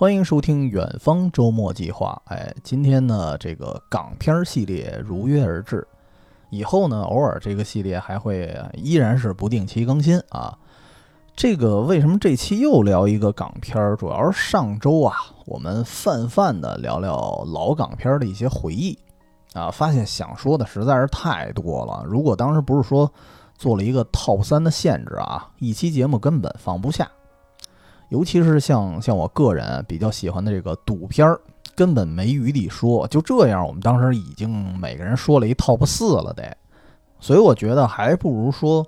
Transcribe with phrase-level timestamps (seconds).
[0.00, 2.22] 欢迎收听远方周末计划。
[2.26, 5.84] 哎，今天呢，这个港片系列如约而至。
[6.50, 10.56] 以后呢，偶尔这个系列还会依然是不定期更新啊。
[11.34, 13.96] 这个为什么这期又聊一个港片儿？
[13.96, 15.16] 主要是上周啊，
[15.46, 18.96] 我们泛泛的聊聊老港片的一些回忆
[19.52, 22.04] 啊，发现想说的实在是太多了。
[22.06, 23.12] 如果当时不是说
[23.56, 27.10] 做了一个 top 三的限制啊，一期节目根本放不下。
[28.08, 31.40] 尤其是像像我个人比较喜欢的这个赌片儿，
[31.74, 33.06] 根本没余地说。
[33.08, 36.56] 就这样，我们当时已经每个人说了一 top 四了得。
[37.20, 38.86] 所以我觉得还不如说，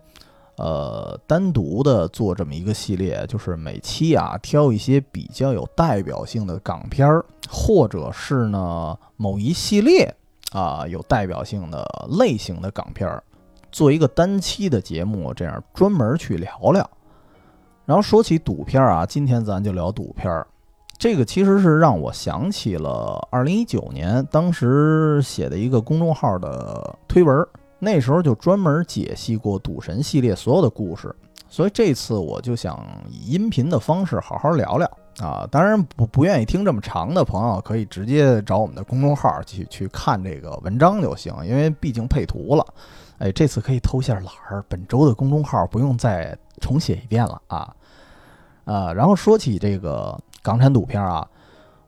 [0.56, 10.14] 呃，单独的做这么一个系列，就是每期啊挑一些比较有代表性的港片儿，或者是呢某一系列
[10.52, 11.84] 啊有代表性的
[12.18, 13.22] 类型的港片儿，
[13.72, 16.88] 做一个单期的节目，这样专门去聊聊。
[17.91, 20.46] 然后说起赌片啊，今天咱就聊赌片儿。
[20.96, 27.44] 这个其实是让我想起了二零一九年当时写的一个公众号的推文，
[27.80, 31.12] 那时候就专门解析过赌神系列所有的故事。
[31.48, 34.88] 所以这次我就想以音频的方式好好聊聊
[35.19, 35.44] 啊。
[35.50, 42.64] 当然不不愿意听这么长的朋友，可以直接找我们的公众号去去看这个文章就行，因为毕竟配图了。
[43.19, 47.75] 哎，这次可以偷下懒儿，本周的公众号不用再重写一遍了啊。
[48.70, 51.28] 啊，然后说起这个港产赌片啊，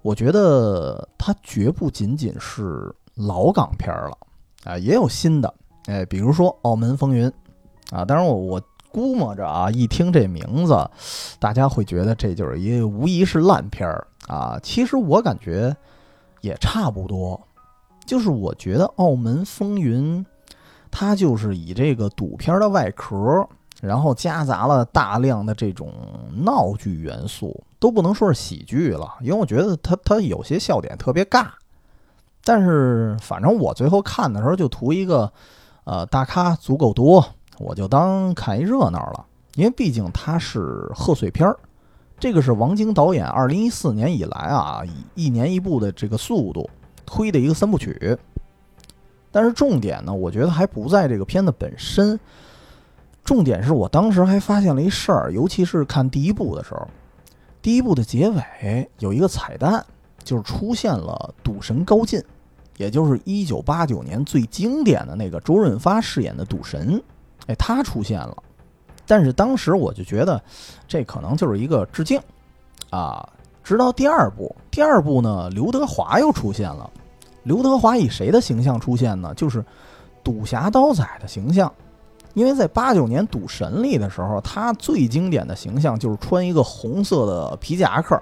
[0.02, 4.18] 我觉得它绝不仅仅是老港片了
[4.64, 5.54] 啊，也有新的，
[5.86, 7.30] 哎，比如说《澳门风云》
[7.96, 10.90] 啊，当然我我估摸着啊，一听这名字，
[11.38, 14.58] 大家会觉得这就是一无疑是烂片儿啊。
[14.60, 15.76] 其实我感觉
[16.40, 17.40] 也差不多，
[18.04, 20.18] 就是我觉得《澳门风云》
[20.90, 23.48] 它就是以这个赌片的外壳。
[23.82, 25.92] 然后夹杂了大量的这种
[26.44, 31.48] 闹剧元素，都不能说是喜剧了，因为我觉得它它有些笑点特别尬。
[32.44, 35.32] 但是反正我最后看的时候就图一个，
[35.82, 37.26] 呃，大咖足够多，
[37.58, 39.26] 我就当看一热闹了。
[39.56, 41.58] 因为毕竟它是贺岁片儿，
[42.20, 46.70] 这个是王晶导演二零一四年以来啊，以一年一部的这个速度
[47.04, 48.16] 推的一个三部曲。
[49.32, 52.20] 但是重点呢，我觉得还不在这个片子本身。
[53.24, 56.86] 重点是我当时还发现了一事儿，尤其是看第一部的时候，
[57.60, 59.84] 第一部的结尾有一个彩蛋，
[60.24, 62.22] 就是出现了赌神高进，
[62.78, 67.00] 也就是一九八九年最经典的那个周润发饰演的赌神，
[67.46, 68.36] 哎，他出现了。
[69.06, 70.42] 但是当时我就觉得
[70.88, 72.20] 这可能就是一个致敬
[72.90, 73.28] 啊。
[73.62, 76.90] 直到第二部，第二部呢，刘德华又出现了。
[77.44, 79.32] 刘德华以谁的形象出现呢？
[79.36, 79.64] 就是
[80.24, 81.72] 赌侠刀仔的形象。
[82.34, 88.20] 因为在八九年《赌神》里的时候，他最经典的形象就是穿一个红色的皮夹克，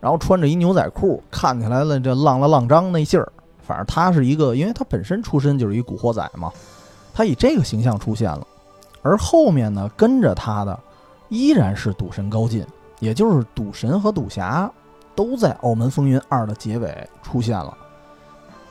[0.00, 3.32] 然后穿着一牛仔裤，看起来了这浪了浪张那劲儿。
[3.62, 6.52] 反正他是一个，因为他本身出身就是一古惑仔嘛，
[7.14, 8.46] 他以这个形象出现了。
[9.02, 10.78] 而后面呢，跟着他的
[11.28, 12.66] 依然是赌神高进，
[12.98, 14.70] 也就是赌神和赌侠
[15.14, 17.76] 都在《澳门风云二》的结尾出现了。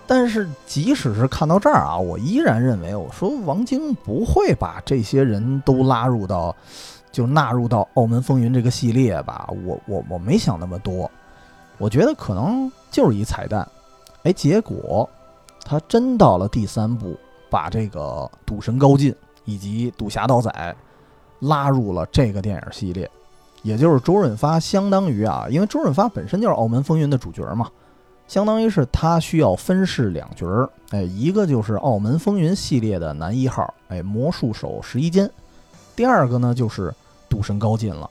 [0.07, 6.55] 但是，即使是看到这儿啊，我依然认为，我说王晶不会把这些人都拉入到，
[7.11, 9.49] 就纳入到《澳门风云》这个系列吧？
[9.65, 11.09] 我我我没想那么多，
[11.79, 13.67] 我觉得可能就是一彩蛋。
[14.21, 15.09] 哎，结果
[15.63, 17.17] 他真到了第三部，
[17.49, 20.75] 把这个赌神高进以及赌侠刀仔
[21.39, 23.09] 拉入了这个电影系列，
[23.63, 27.67] 也就是周润发相当于啊，因为周润发本身就是《澳门风云》的主角嘛。
[28.27, 35.27] 相当于是他需要分饰两角儿，哎，一个就是《澳门风云》系列的男一号，哎，魔术手石一坚；
[35.95, 36.93] 第二个呢就是
[37.29, 38.09] 赌神高进了。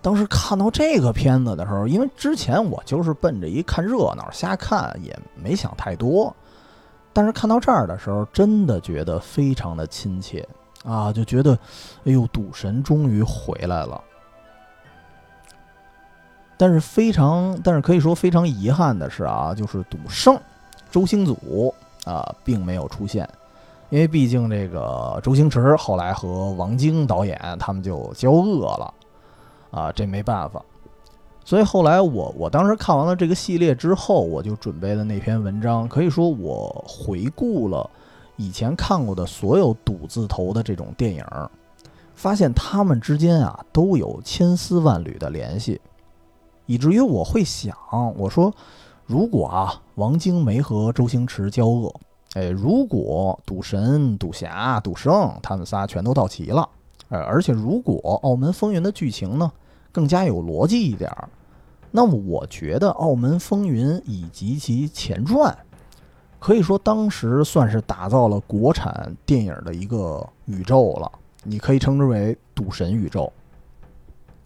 [0.00, 6.34] 当时看到这个片子的时候，因为之前我就是奔着一看热闹瞎看，也没想太多。
[7.12, 10.46] 但是看到这儿的时候，真的觉得非常的亲切
[10.84, 11.58] 啊，就觉得，
[12.04, 14.00] 哎呦，赌神终于回来了。
[16.64, 20.34] 但是非常，但是可以说非常遗憾的是啊，就是赌圣
[20.90, 21.74] 周星祖
[22.06, 23.28] 啊，并没有出现，
[23.90, 28.94] 因为毕竟这个周星驰后来和王晶导演他们就交恶了
[29.72, 30.64] 啊，这没办法。
[31.44, 37.90] 所以后来我我当时看完了这个系列之后，我就准备了那篇文章，可以说我回顾了
[38.36, 41.22] 以前看过的所有赌字头的这种电影，
[42.14, 45.78] 发现他们之间啊都有千丝万缕的联系。
[46.66, 47.76] 以至于我会想，
[48.16, 48.52] 我说，
[49.06, 51.94] 如果啊，王晶没和周星驰交恶，
[52.34, 56.68] 哎，如果赌神、赌侠、赌圣他们仨全都到齐了，
[57.10, 59.52] 呃，而且如果《澳门风云》的剧情呢
[59.92, 61.28] 更加有逻辑一点儿，
[61.90, 65.56] 那么我觉得《澳门风云》以及其前传，
[66.40, 71.12] 可以说当时算是打造了国产电影的一个宇宙了，
[71.42, 73.32] 你可以称之为赌神宇宙。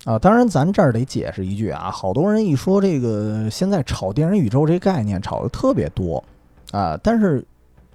[0.05, 6.23] 啊，当然，咱这儿得解释一句啊，好多人一说这个现在炒电影宇宙这概念炒的特别多
[6.71, 7.45] 啊，但是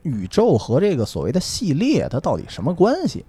[0.04, 3.26] 宇宙和这个所谓的系列它到底什么关系？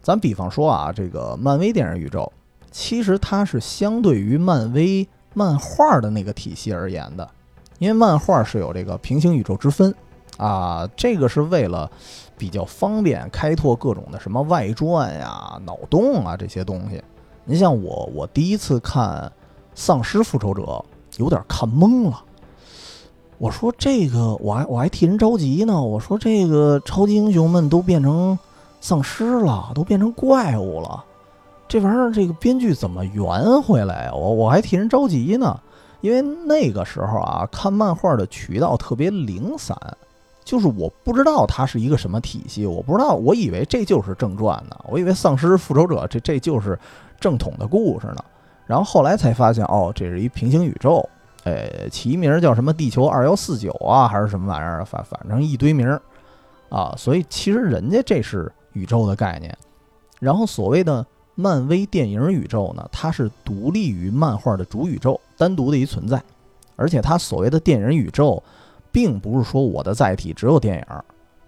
[0.00, 2.32] 咱比方说啊，这个漫威电影宇宙，
[2.70, 7.28] 其实它是相对于漫威漫画的那个体系而言的，
[7.78, 9.94] 因为漫画是有这个平行宇宙之分
[10.38, 11.88] 啊，这个是为了
[12.36, 17.00] 比较方便开拓各种的什么外传呀、脑洞啊这些东西。
[17.44, 19.20] 您像我，我第一次看
[19.74, 20.62] 《丧尸复仇者》，
[21.16, 22.22] 有点看懵了。
[23.36, 25.82] 我说这个，我还我还替人着急呢。
[25.82, 28.38] 我说这个超级英雄们都变成
[28.80, 31.02] 丧尸了，都变成怪物了，
[31.66, 34.14] 这玩意儿这个编剧怎么圆回来啊？
[34.14, 35.58] 我我还替人着急呢，
[36.00, 39.76] 因为那个时候啊，看漫画的渠道特别零散，
[40.44, 46.78] 就是我不知道它是一个什么体系，我不知道，我以为这就是正传呢，我以为《丧尸复仇者》这这就是。
[47.22, 48.16] 正统的故事呢，
[48.66, 51.08] 然后后来才发现，哦，这是一平行宇宙，
[51.44, 54.84] 呃，起名叫什么地球二幺四九啊，还是什么玩意儿？
[54.84, 56.02] 反反正一堆名儿
[56.68, 59.56] 啊，所以其实人家这是宇宙的概念。
[60.18, 66.20] 然后所谓的漫威电影宇宙呢，它是独立于漫画的主宇宙，单独的一存在。
[66.74, 68.42] 而且它所谓的电影宇宙，
[68.90, 70.84] 并不是说我的载体只有电影，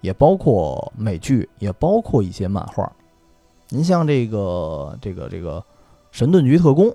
[0.01, 2.91] 也包括美剧，也包括一些漫画。
[3.71, 5.61] 您像这个这个这个
[6.11, 6.87] 《神盾局特工》，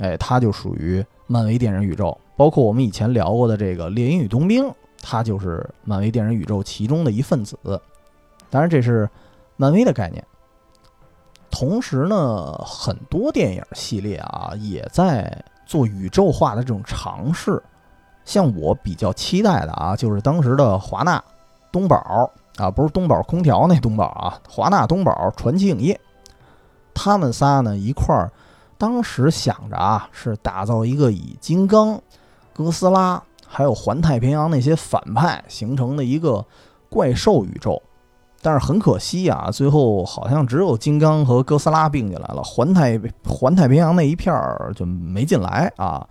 [0.00, 2.16] 哎，它就属于漫威电影宇宙。
[2.36, 4.64] 包括我们以前聊过的这个《猎鹰与冬兵》，
[5.02, 7.58] 它就是漫威电影宇宙其中的一份子。
[8.48, 9.08] 当然，这是
[9.56, 10.24] 漫威的概念。
[11.50, 17.60] 同时呢，很多电影系列啊，也在做宇宙化的这种尝试。
[18.24, 21.22] 像我比较期待的啊，就是当时的华纳、
[21.72, 25.98] 东宝啊，不是东宝空调那东宝啊，华纳、东宝、传奇影业。
[27.00, 28.32] 他们仨呢一块儿，
[28.76, 32.00] 当时想着啊，是打造一个以金刚、
[32.52, 36.44] 哥斯拉还有环太平洋那些反派形成的一个
[36.90, 37.80] 怪兽宇宙。
[38.40, 46.04] 但是很可惜啊，最后好像只有金刚和哥斯拉并进来了，环太 环太平洋那一片儿就没进来啊。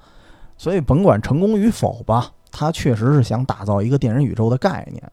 [0.58, 5.04] 所以甭管成功与否吧，他确实是想打造一个电影宇宙的概念。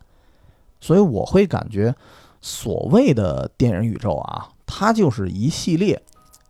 [0.81, 1.95] 所以我会感觉，
[2.41, 4.49] 所谓的电影宇宙啊。
[4.77, 6.03] 它就是一系列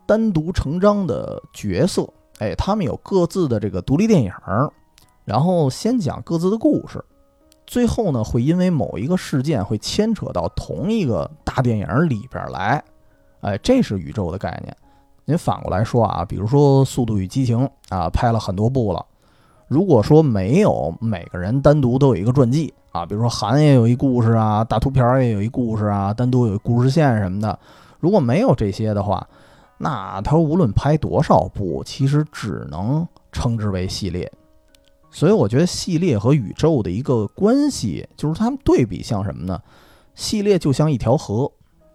[0.07, 4.33] 单独成章的角色，哎，他们有各自的这个独立电影，
[5.27, 7.05] 然后先讲各自的故事，
[7.67, 12.83] 最后呢会因为某一个事件会牵扯到同一个大电影里边来，
[13.43, 14.75] 哎，这是宇宙的概念。
[15.27, 17.59] 您反过来说啊，比如说《速度与激情》
[17.95, 19.05] 啊，拍了很多部了，
[19.69, 27.59] 如果说没有每个人单独都有一个传记啊，比如说韩也有一故事啊，大秃瓢也有一故事啊，单独有故事线什么的。
[28.05, 29.27] 如果没有这些的话，
[29.79, 34.31] 那他无论拍多少部，其实只能称之为系列。
[35.11, 39.59] 所以我觉得系列和宇宙的一个关系，就是他们对比像什么呢？
[40.15, 41.51] 系列就像一条河，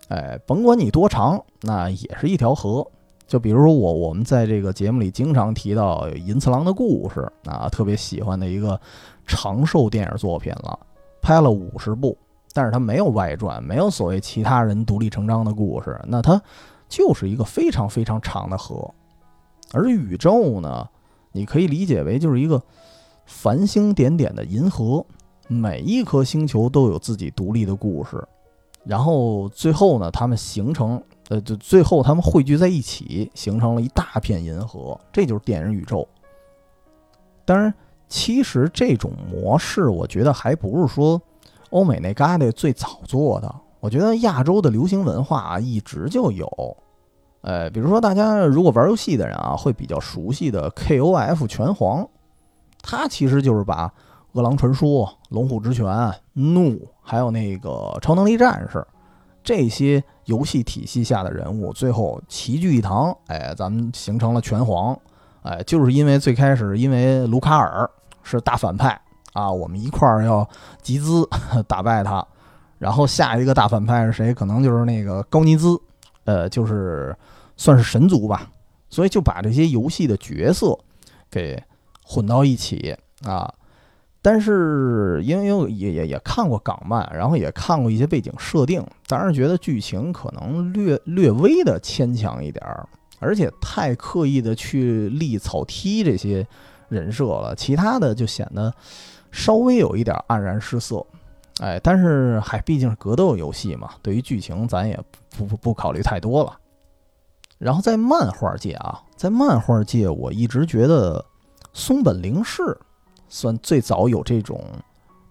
[0.07, 2.83] 哎，甭管你多长，那也是一条河。
[3.27, 8.81] 就比如说我，我们在这个节目里经常提到银次郎的故事啊，特别喜欢的一个
[9.27, 10.79] 长寿电影作品了，
[11.21, 12.17] 拍了五十部。
[12.51, 16.41] 但是它没有外传，没有所谓其他人独立成章的故事，那它
[16.87, 18.91] 就是一个非常非常长的河。
[19.71, 20.89] 而宇宙呢，
[21.31, 22.61] 你可以理解为就是一个
[23.25, 25.05] 繁星点点的银河，
[25.47, 28.27] 每一颗星球都有自己独立的故事，
[28.83, 36.07] 然后最后呢，它们形成，呃，就最后它们汇聚在一起，形成了一大片银河，这就是电影宇宙。
[37.45, 37.71] 当然，
[38.07, 41.21] 其实这种模式，我觉得还不是说。
[41.69, 46.47] 欧美那旮瘩最早做的，我觉得亚洲的流行文化一直就有，
[47.41, 52.07] 呃，比如说大家如果玩游戏的人啊会比较熟悉的 KOF 拳皇，
[52.81, 53.87] 它其实就是把
[54.33, 55.85] 《饿狼传说》《龙虎之拳》
[56.33, 56.71] 《怒》
[57.01, 58.77] 还有那个《超能力战士》
[59.43, 64.99] 这些游戏体系下的人物最后齐聚一堂，哎，咱们形成了拳皇，
[65.43, 67.89] 哎，就是因为最开始因为卢卡尔
[68.23, 68.99] 是大反派。
[69.33, 70.47] 啊，我们一块儿要
[70.81, 71.27] 集资
[71.67, 72.25] 打败他，
[72.77, 74.33] 然后下一个大反派是谁？
[74.33, 75.79] 可能就是那个高尼兹，
[76.25, 77.15] 呃，就是
[77.57, 78.49] 算是神族吧。
[78.91, 80.75] 所以就把这些游戏的角色
[81.29, 81.61] 给
[82.03, 83.53] 混到一起啊。
[84.21, 96.45] 但是因为也也也看过港漫，然后也看过一些背景设定，当然觉得剧情可能略略微的牵强一点儿，而且太刻意的去立草梯这些
[96.89, 98.73] 人设了，其他的就显得
[99.31, 101.05] 稍微有一点黯然失色。
[101.61, 104.97] 哎，但是还毕竟是格斗游戏嘛，对于剧情咱也
[105.37, 106.57] 不不不考虑太多了。
[107.57, 111.25] 然后在漫画界啊，在漫画界，我一直觉得
[111.73, 112.77] 松本零士
[113.27, 114.63] 算最早有这种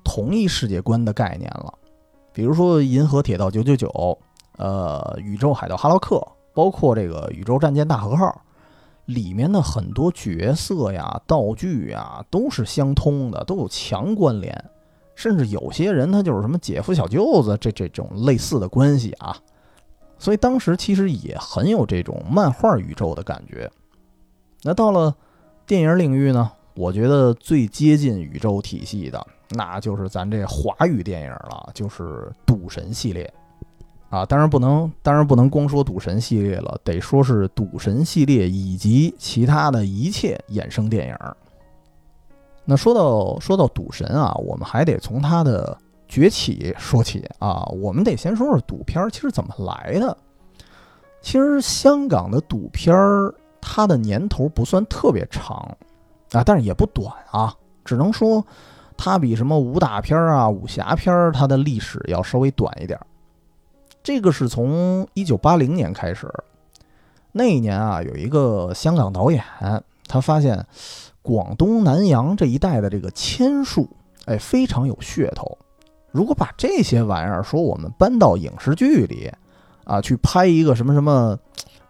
[0.05, 1.73] 同一世界观的概念了。
[2.35, 3.89] 比如说《银河铁道九九九》，
[4.59, 6.17] 呃，《宇宙海盗哈洛克》，
[6.53, 8.27] 包括这个《宇宙战舰大和号》
[9.09, 14.65] 里面的很多角色呀、道具呀，都是相通的，都有强关联。
[15.15, 19.37] 甚至有些人他就是什么姐夫小舅子这这种类似的关系啊，
[20.19, 23.69] 所以当时其实也很有这种漫画宇宙的感觉。
[24.63, 25.13] 那到了
[25.67, 33.33] 电影领域呢，我觉得最接近宇宙体系的，那就是咱这华语电影了，就是赌神系列
[34.09, 34.25] 啊。
[34.27, 41.17] 当然不能，当然不能光说赌神系列了，得说是赌神系列以及其他的一切衍生电影。
[42.65, 47.65] 那说到说到赌神啊，我们还得从他的崛起说起啊。
[47.81, 50.17] 我们得先说说赌片儿其实怎么来的。
[51.23, 55.57] 其实香港的赌片儿它的年头不算特别长
[56.33, 57.55] 啊，但是也不短啊。
[57.85, 58.45] 只能说
[58.99, 63.01] 它比什么武打片儿啊、武侠片儿它的历史要稍微短一点。
[64.09, 66.33] 这个是从一九八零年开始，
[67.31, 69.45] 那一年啊，有一个香港导演
[70.07, 70.65] 他发现。
[71.21, 73.87] 广东南洋这一带的这个签术，
[74.25, 75.59] 哎，非常有噱头。
[76.11, 79.31] 如果把这些玩意儿说我们搬到影视剧里，
[79.85, 81.39] 啊，去拍一个什么什么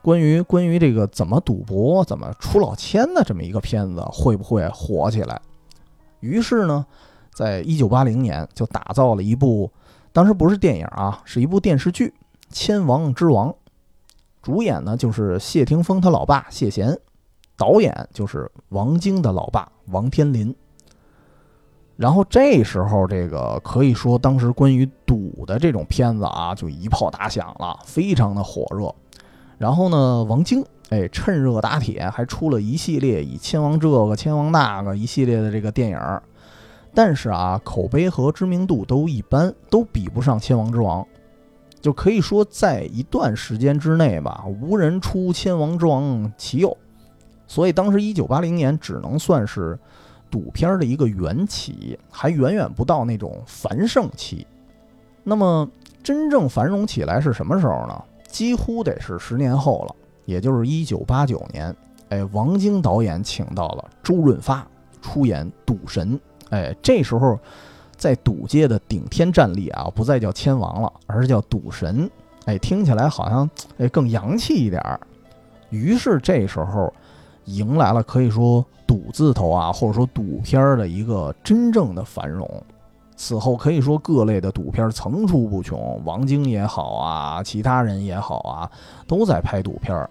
[0.03, 5.41] 关于关于这个怎么赌博、怎么出老千的这么一个片子，会不会火起来？
[6.19, 6.85] 于是呢，
[7.33, 9.71] 在一九八零年就打造了一部，
[10.19, 12.09] 当时不是电影啊，是一部电视剧
[12.51, 13.51] 《千王之王》，
[14.43, 16.99] 主演呢就是谢霆锋他老爸谢贤。
[17.57, 20.53] 导演就是王晶的老爸王天林。
[21.95, 28.93] 然后这时候，这个可以说当时关于赌的这种片子啊，就一炮打响了，非常的火热。
[29.57, 36.21] 然后呢，王晶哎趁热打铁，还出了一系列以千王这个千王那个一系列的这个电影。
[36.95, 41.07] 但是啊，口碑和知名度都一般，都比不上千王之王。
[41.81, 46.77] 就可以说，在一段时间之内吧，无人出千王之王其右。
[47.47, 49.79] 所以当时一九八零年只能算是
[50.29, 54.45] 赌片的一个缘起，还远远不到那种繁盛期。
[55.23, 55.69] 那么
[56.03, 58.05] 真正繁荣起来是什么时候呢？
[58.27, 61.75] 几乎得是十年后了，也就是一九八九年。
[62.09, 64.67] 哎，王晶导演请到了周润发
[65.01, 66.15] 出演《赌神》。
[66.51, 67.39] 哎，这时候
[67.97, 72.11] 在赌界的顶天战力啊，不再叫千王了，而是叫赌神。
[72.45, 75.01] 哎，听起来好像哎更洋气一点儿。
[75.71, 76.93] 于是这时候。
[77.51, 82.47] 迎来了可以说赌字头啊，或者说赌片儿的一个真正的繁荣。
[83.17, 88.71] 此后可以说各类的赌片层出不穷，王晶也好啊，其他人也好啊，
[89.07, 90.11] 都在拍赌片儿。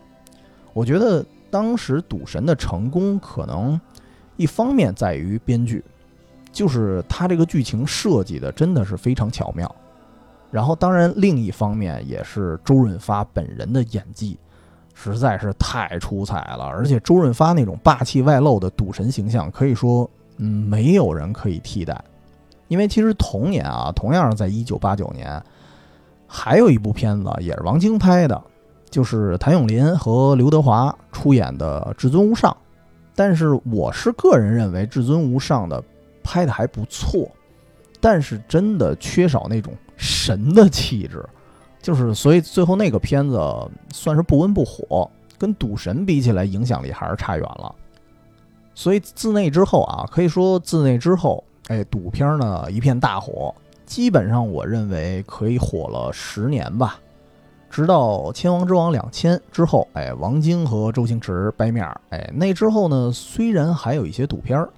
[0.74, 3.80] 我觉得当时赌神的成功，可能
[4.36, 5.86] 一方面在于编剧，
[6.58, 9.74] 就是他这个剧情设计的真的是非常巧妙。
[10.50, 14.36] 然后当然另一方面也是周润发本人的演技。
[15.00, 22.04] 实在是太出彩了，而且周润发那种霸气外露的赌神形象，可以说，嗯，没有人可以替代。
[22.68, 25.40] 因为其实同年啊，同样是在一九八九年，
[26.26, 28.42] 还有一部片子也是王晶拍的，
[28.90, 32.52] 就是谭咏麟和刘德华出演的《至尊无上》。
[33.14, 35.80] 但是我是个人认为，《至尊无上》的
[36.28, 37.32] 拍的还不错，
[38.02, 41.24] 但是真的缺少那种神的气质。
[41.82, 43.40] 就是，所以最后那个片子
[43.94, 47.74] 算是不温不火，跟《赌神》比起来，影响力还是差远了。
[48.76, 53.56] 所以自那之后啊，可以说自那之后，哎，赌片呢一片大火，
[53.86, 57.00] 基本上我认为可以火了十年吧。
[57.70, 64.70] 直到《千王之王》两千之后，哎，王晶和周星驰掰面儿，哎，那之后呢，虽然还有一些赌片儿。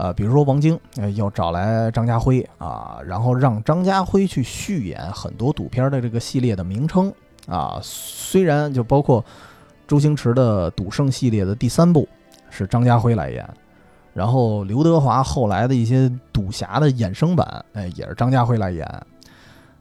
[0.00, 7.12] 呃，比如说王晶，呃，要找来张家辉啊，然后让张家辉去续演很多赌片的这个系列的名称
[7.48, 7.80] 啊。
[7.82, 9.24] 虽然就包括
[9.88, 12.08] 周星驰的赌圣系列的第三部
[12.48, 13.44] 是张家辉来演，
[14.14, 18.86] 然后刘德华后来的一些赌侠的衍生版，哎，也是张家辉来演。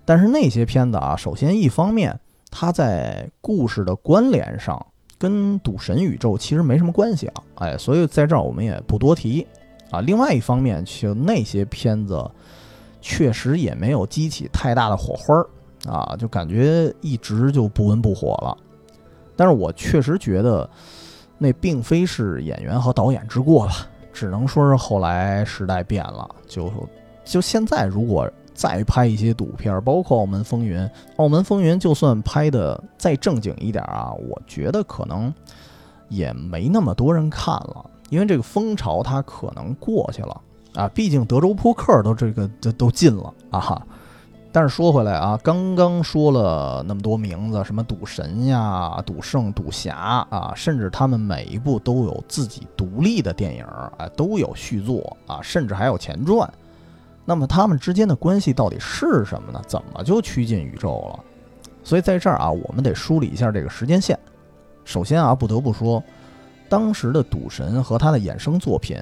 [0.03, 2.19] 但是那些片子啊，首先一方面，
[2.49, 4.83] 他在故事的关联上
[5.19, 9.45] 跟赌神宇宙其实没什么关系啊，哎，所以在这儿我们也不多提。
[9.91, 10.01] 啊。
[10.01, 12.29] 另外一方面，就那些片子
[13.01, 15.47] 确实也没有激起太大的火花儿
[15.87, 18.57] 啊，就感觉一直就不温不火了。
[19.35, 20.69] 但是我确实觉得，
[21.37, 26.27] 那并非是演员和导演之过吧，只能说是后来时代变了。
[26.47, 26.73] 就
[27.23, 30.79] 就现在，如果再拍一些赌片，包括《澳门风云》，
[31.17, 35.31] 《澳门风云》就算拍的再正经一点啊，我觉得可能
[36.09, 40.41] 也没那么多人看了，因为这个风潮它可能过去了
[40.75, 40.89] 啊。
[40.93, 43.87] 毕竟德州扑克都这个都都禁了啊哈。
[44.51, 56.51] 但是说回来啊，刚刚说了那么多名字，什么赌神呀、赌圣、赌侠啊，甚至他们每一部都有自己独立的电影啊，都有续作啊，甚至还有前传。
[57.23, 59.61] 那么他们之间的关系到底是什么呢？
[59.67, 61.19] 怎么就趋近宇宙了？
[61.83, 64.17] 所以在这儿啊，我们得梳理一下这个时间线。
[64.85, 66.01] 首先啊，不得不说，
[66.69, 68.97] 当时的赌神和他的衍生作品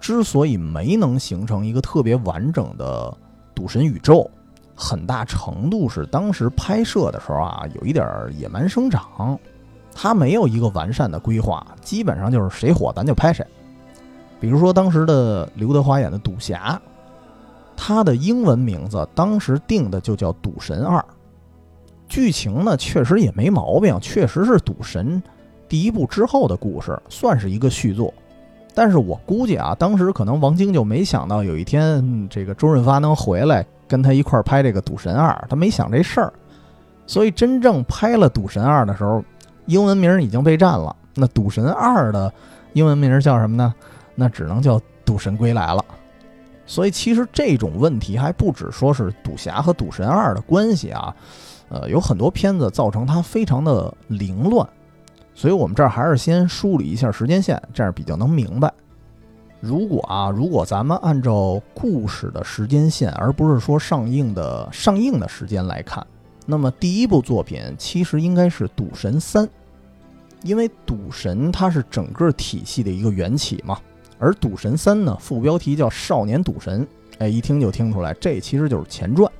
[0.00, 3.16] 之所以没能形成一个特别完整的
[3.54, 4.30] 赌神宇宙，
[4.74, 9.38] 很大程度是当时拍摄的时候啊，有一点野蛮生长，
[9.94, 13.46] 他没有一个完善的规划，基本上就是谁火咱就拍谁。
[14.40, 16.80] 比如说当时的刘德华演的赌侠。
[17.74, 21.00] 他的英文名字当时定的就叫《赌神二》，
[22.06, 25.20] 剧情呢确实也没毛病，确实是赌神
[25.72, 28.12] 第一部之后的故事，算是一个续作。
[28.74, 36.30] 但是我估计啊，当时可能王晶就没想到有一天这个周润发能回来跟他一块儿拍这个《赌神二》，他没想这事儿。
[37.06, 39.24] 所以真正拍了《赌神二》的时候，
[39.64, 40.94] 英文名已经被占了。
[41.14, 42.30] 那《赌神二》的
[42.74, 43.72] 英文名叫什么呢？
[44.14, 45.82] 那只能叫《赌神归来》了。
[46.66, 51.16] 所以其实这种问题还不止说是赌侠和赌神二的关系啊，
[51.70, 54.68] 呃，有很多片子造成它非常的凌乱，
[55.34, 58.72] 所以我们这儿还是先梳理一下时间线，这样比较能明白。
[59.60, 66.04] 如果啊，如果咱们按照故事的时间线，而不是说上映的上映的时间来看，
[66.46, 69.46] 那么第一部作品其实应该是《赌神三》，
[70.42, 73.78] 因为赌神它是整个体系的一个缘起嘛。
[74.18, 76.84] 而《赌神三》呢，副标题叫《少年赌神》，
[77.18, 79.30] 哎，一听就听出来，这其实就是前传。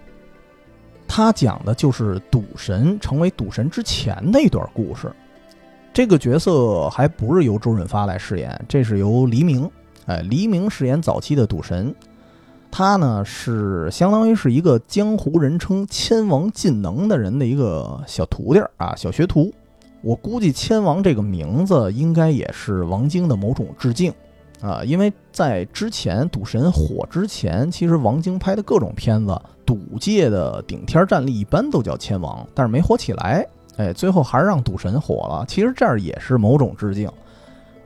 [1.07, 5.13] 他讲的就是赌神成为赌神之前的一段故事。
[5.95, 9.71] 这个角色还不是由周润发来饰演，这是由黎明，
[10.07, 11.95] 哎，黎明饰演早期的赌神。
[12.71, 19.53] 他呢是相当于是一个江湖人称“千王尽能”的人的一个小徒弟啊，小学徒。
[20.01, 24.11] 我估计“千王”这个名字应该也是王晶的某种致敬。
[24.63, 33.47] 啊，因为在之前赌神火之前，其实王晶拍的各种片子，赌界的顶天战力一般都叫千王，但是没火起来。
[33.77, 35.45] 哎，最后还是让赌神火了。
[35.47, 37.11] 其实这儿也是某种致敬。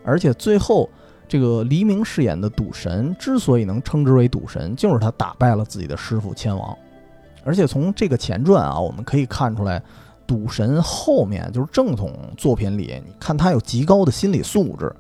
[0.05, 0.89] 而且最后
[1.29, 6.77] 这个黎明饰演的赌神之所以能称之为赌神，就是他打败了自己的师傅千王。
[7.45, 9.83] 而且从这个前传啊，我们可以看出来，
[10.27, 14.95] 赌神后面就是正统作品里，你看他有极高的心理素质。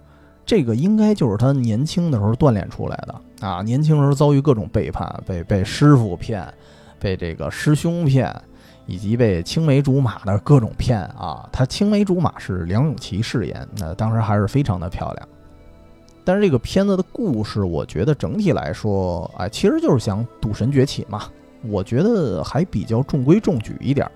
[0.45, 3.63] 这个应该就是他年轻的时候锻炼出来的啊！
[3.63, 6.47] 年轻时候遭遇各种背叛，被被师傅骗，
[7.01, 8.33] 被这个师兄骗，
[8.87, 11.49] 以及被青梅竹马的各种骗啊！
[11.53, 15.29] 他青梅竹马是梁咏琪饰演，那当时还是非常的漂亮。
[16.25, 21.25] 但是这个片子的故事，我觉得整体来说，哎，其实就是想赌神崛起嘛。
[21.63, 24.11] 我觉得还比较中规中矩一点。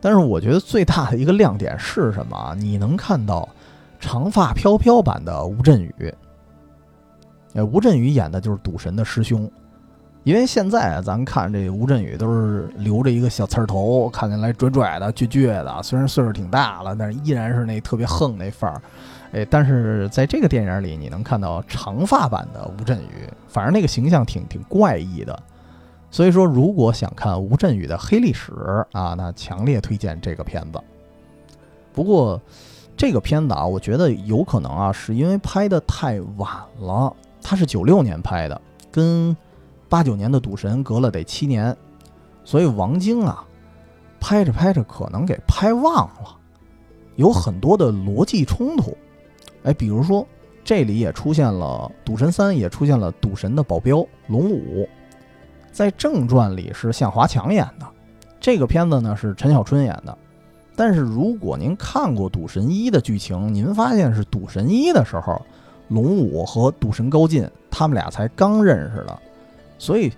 [0.00, 2.54] 但是我觉得最大的一个亮点是什么？
[2.56, 3.48] 你能看到。
[4.02, 6.14] 长发飘飘版的吴镇宇，
[7.52, 9.46] 哎，吴镇宇演的就是赌神的师兄。
[10.22, 15.82] 因为现在咱看这吴镇宇都是留着一个小刺儿头，看起来拽拽的、倔倔的。
[15.82, 18.80] 虽然岁数挺大了，但是依然是那特别横那范儿。
[19.32, 25.42] 哎，但是在这个电影里，你能看到长发版的吴镇宇，反正那个形象挺挺怪异的。
[26.10, 28.52] 所以说，如果想看吴镇宇的黑历史
[28.92, 30.80] 啊，那强烈推荐这个片子。
[31.92, 32.40] 不过。
[32.96, 37.10] 这个片子啊，我觉得有可能啊，是因为拍的太晚了。
[37.40, 38.60] 他是九六年拍的，
[38.92, 39.34] 跟
[39.90, 41.76] 八九年的《赌神》隔了得七年，
[42.44, 43.44] 所以王晶啊，
[44.20, 46.36] 拍着拍着可能给拍忘了，
[47.16, 48.96] 有很多的逻辑冲突。
[49.64, 50.24] 哎，比如说
[50.62, 54.88] 这里也出现了《赌神三》，也出现了赌神的保镖龙五，
[55.72, 57.86] 在正传里是向华强演的，
[58.38, 60.16] 这个片子呢是陈小春演的。
[60.76, 65.44] 但是如果您看过《赌神一》的剧情，您发现是《赌神一》的时候，
[65.88, 69.18] 龙五和赌神高进他们俩才刚认识的，
[69.80, 70.12] 所以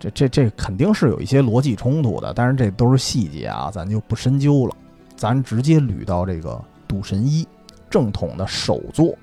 [0.00, 2.32] 这这这肯定是有一些逻辑冲突的。
[2.34, 4.74] 但是这都是细节啊，咱就不深究了，
[5.14, 6.50] 咱直接捋到这个
[6.88, 7.44] 《赌神一》
[7.90, 9.14] 正统的首作，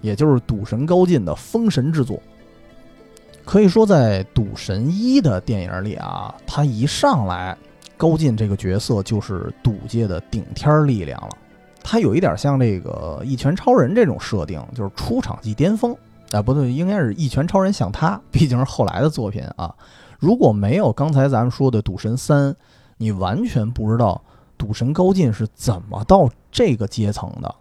[0.00, 2.22] 也就是赌神高进的封神之作。
[3.44, 7.58] 可以说，在《赌神一》的电影里啊，他一上来，
[7.96, 11.30] 高进这个角色就是赌界的顶天力量了。
[11.82, 15.94] 他有一点像这个《一拳超人》这种设定，就是出场即巅峰。
[16.32, 19.74] 哎，不对，应该是一拳超人像他，毕竟是后来的作品啊。
[20.18, 22.50] 如果没有刚才咱们说的《赌神三》，
[22.96, 24.22] 你完全不知道
[24.56, 27.54] 赌神高进是怎么到这个阶层的。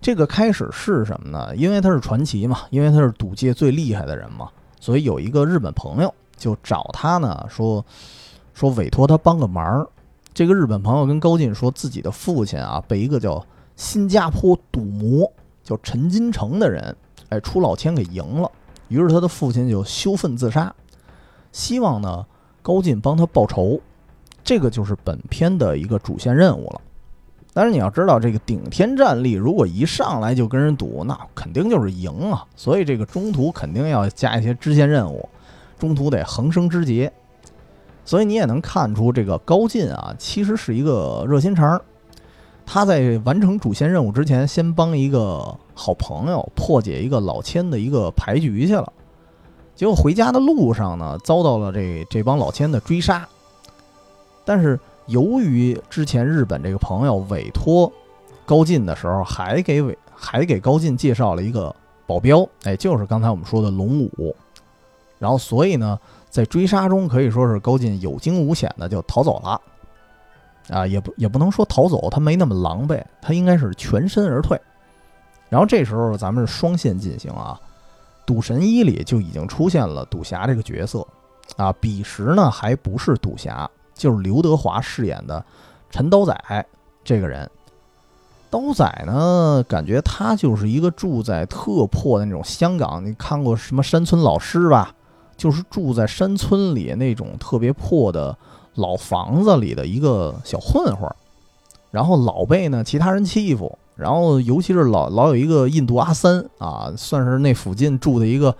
[0.00, 1.56] 这个开始是什么呢？
[1.56, 4.48] 因为他是传奇嘛，因为他是赌界最厉害的人嘛。
[4.78, 7.84] 所以有一个日本朋友就找他呢，说
[8.52, 9.88] 说委托他帮个忙。
[10.34, 13.42] 这个日本朋友跟高进说，自己的父亲啊被一个叫
[13.76, 15.32] 新加坡赌魔
[15.62, 16.94] 叫陈金城的人，
[17.34, 18.50] 哎出老千给赢了。
[18.88, 20.74] 于是他的父亲就羞愤自杀，
[21.52, 22.24] 希望呢
[22.62, 23.80] 高进帮他报仇。
[24.42, 26.80] 这个就是本片的一个主线任务了。
[27.52, 32.44] 但是你要知道，这个顶天战力如果一上来就跟人赌，那肯定就是赢啊。
[32.56, 35.28] 所以这个中途肯定要加一些支线任务，
[35.78, 37.12] 中途得横生枝节。
[38.04, 41.80] 所以你也能看出，这个高进啊，其实是一个热心肠。
[42.66, 48.92] 他在完成主线任务之前，先帮一个好朋友破解一个老千的一个牌局去了。
[49.74, 53.28] 结果回家的路上呢，遭到了这这帮老千的追杀。
[54.44, 54.78] 但是。
[55.08, 57.92] 由于之前日本这个朋友委托
[58.46, 64.34] 高进的时候，还给委还给高进介绍了一个保镖，哎，就是刚才我们说的龙武。
[65.18, 66.00] 然后，所以呢，
[66.30, 69.60] 在追杀中可以说是高进有惊无险的就逃走了。
[70.68, 74.60] 啊，也不也不能说逃走，他没那么狼狈，他应该是全身而退。
[75.48, 77.60] 然后这时候咱们是双线进行啊，
[78.26, 81.06] 《赌神一》里就已经出现了赌侠这个角色，
[81.56, 83.70] 啊，彼时呢还不是赌侠。
[83.94, 85.44] 就是刘德华饰演的
[85.88, 86.36] 陈刀仔
[87.04, 87.48] 这个人，
[88.50, 93.04] 刀仔呢，感觉他就是一个住在特破的那种香港。
[93.04, 94.92] 你看过什么山村老师吧？
[95.36, 98.36] 就是住在山村里那种特别破的
[98.74, 101.08] 老房子里的一个小混混，
[101.90, 108.54] 然后老被呢其他人欺负，然后尤其是老老有一个印度阿三啊，算是那附近住的一个，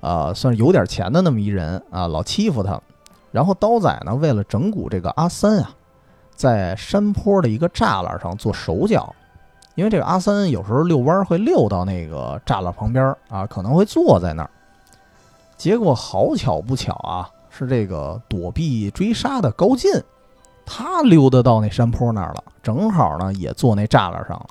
[0.00, 2.80] 呃，算是有点钱的那么一人啊，老欺负他。
[3.30, 5.70] 然后刀仔呢，为了整蛊这个阿三啊，
[6.34, 9.14] 在山坡的一个栅栏上做手脚，
[9.74, 14.50] 因为这个阿三有时候遛弯会溜到那个栅栏旁边啊，可能会坐在那儿。
[15.56, 19.92] 结果好巧不巧啊，是这个躲避追杀的高进，
[20.64, 24.46] 他溜达到那山坡那儿了，正好呢也坐那栅栏上了。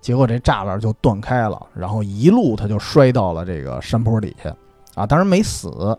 [0.00, 4.54] 结果这栅栏就断开了，然后一路他就摔到了这个山坡底下
[4.94, 5.98] 啊，当然没死。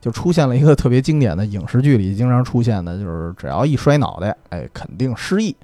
[0.00, 5.56] 就出现了一个特别经典的影视剧里经常出现的，就是只要一摔脑袋，哎，肯定失忆。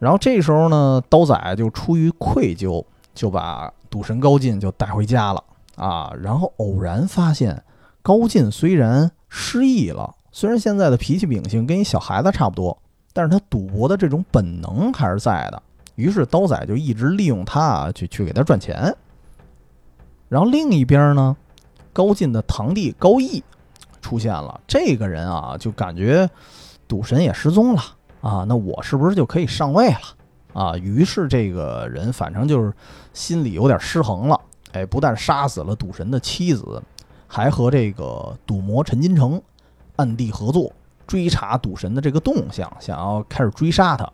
[0.00, 5.44] 然后这时候呢，刀仔就出于愧疚，就把赌神高进就带回家了
[5.76, 6.12] 啊。
[6.20, 7.62] 然后偶然发现，
[8.02, 12.76] 高进虽然失忆了，虽然现在的脾气秉性跟一小孩子差不多，
[13.12, 15.62] 但是他赌博的这种本能还是在的。
[15.94, 18.94] 于是刀仔就一直利用他啊，去去给他赚钱。
[20.28, 21.36] 然后另一边呢？
[21.92, 23.44] 高进的堂弟高义
[24.00, 26.26] 出现了，这个人啊，就感觉
[26.88, 27.82] 赌神也失踪了
[28.22, 30.00] 啊，那我是不是就可以上位了
[30.54, 30.74] 啊？
[30.78, 32.72] 于是这个人反正就是
[33.12, 34.40] 心里有点失衡了，
[34.72, 36.82] 哎，不但杀死了赌神的妻子，
[37.34, 39.40] 还和这个赌魔陈金城
[39.96, 40.70] 暗地合作，
[41.06, 44.06] 追查赌神的这个动向，想要开始追杀他。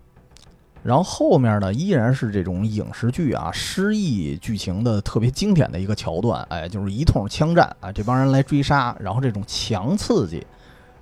[0.85, 10.46] 然后后面呢，依然是这种影视剧啊，失忆剧情的特别经典的一个桥段，哎，就是一通枪战啊，这帮人来追杀，然后这种强刺激，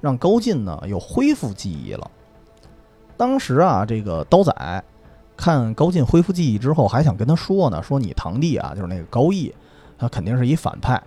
[0.01, 2.11] 让高进呢又恢复记忆了。
[3.19, 4.83] 当时啊，这个刀仔
[5.37, 9.55] 看高进恢复记忆之后，还想跟他说呢，说你堂弟啊，就是那个高义，
[9.99, 10.99] 他肯定是一反派。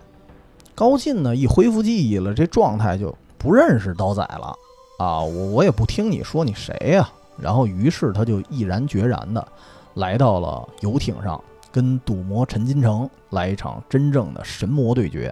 [0.80, 4.56] 高进呢一恢复记忆了，这状态就不认识刀仔了
[4.98, 7.06] 啊，我我也不听你说你谁呀。
[7.38, 9.46] 然后，于是他就毅然决然的
[9.92, 11.38] 来到了游艇上，
[11.70, 15.30] 跟赌魔陈金城来一场真正的神魔对决。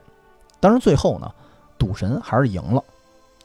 [0.60, 1.32] 当然，最后呢，
[1.78, 2.84] 赌神还是赢了。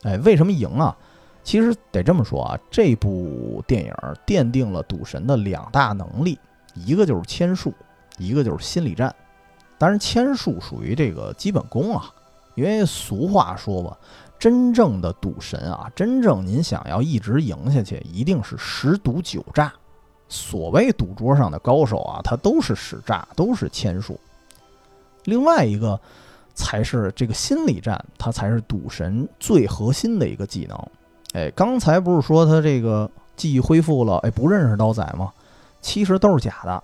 [0.01, 0.93] 哎，为什么赢啊？
[1.41, 3.93] 其实得这么说啊，这部电影
[4.27, 6.37] 奠定了赌神的两大能力，
[6.73, 7.73] 一个就是签术，
[8.17, 9.15] 一个就是心理战。
[9.83, 12.09] 当然，签术属于这个基本功啊，
[12.55, 13.97] 因为俗话说吧。
[14.39, 19.73] 真正的赌神啊，真正您想要一直赢下去，一定是十赌九诈。
[20.29, 24.17] 所谓赌桌上的高手啊，他都是使诈，都是签术。
[25.25, 25.99] 另外一个
[26.53, 30.87] 才是这个心理战，它才是赌神最核心的一个技能。
[31.33, 35.33] 哎，刚才不是说他这个记忆恢复了，哎，不认识刀仔吗？
[35.81, 36.81] 其实都是假的。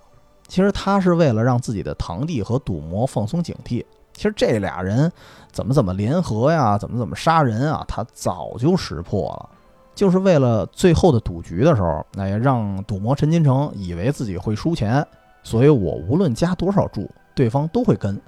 [0.50, 5.10] 其实他是为了让自己的堂弟和赌魔放松警惕，其实这俩人
[5.52, 9.48] 怎么怎么联合呀，怎么怎么杀人啊，他早就识破了，
[9.94, 15.06] 就是为了最后的赌局的时候，那也，让赌魔陈金城以为自己会输钱，
[15.44, 18.20] 所以我无论加多少注，对方都会跟。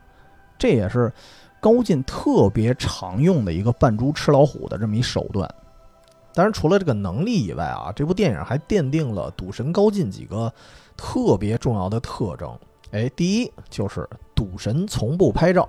[0.56, 1.12] 这也是
[1.60, 5.52] 高进特别常用的一个扮猪吃老虎的这么一手段。
[6.34, 10.50] 当然，除了这个能力以外啊，这部电影还奠定了赌神高进几个
[10.96, 12.58] 特别重要的特征。
[12.90, 15.68] 哎，第一就是赌神从不拍照。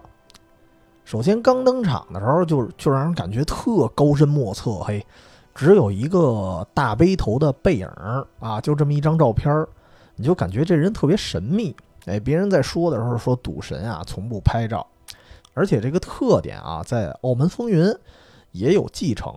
[1.06, 5.06] 首先刚登场的时候就就让人感觉特高深莫测，嘿，
[5.54, 7.88] 只有一个大背头的背影
[8.40, 9.66] 啊，就这么一张照片，
[10.16, 11.76] 你就感觉这人特别神秘。
[12.06, 14.86] 哎，别人在说的时候说赌神啊从不拍照，
[15.54, 17.86] 而且这个特点啊在《澳门风云》
[18.52, 19.34] 也有继承，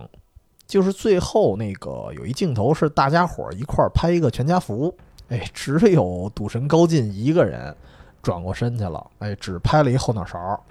[0.65, 4.93] 就是最后那个有一镜头是大家伙一块拍一个全家福。
[5.29, 7.75] 哎，只有赌神高进一个人
[8.21, 10.63] 转过身去了，哎，只拍了一后脑勺。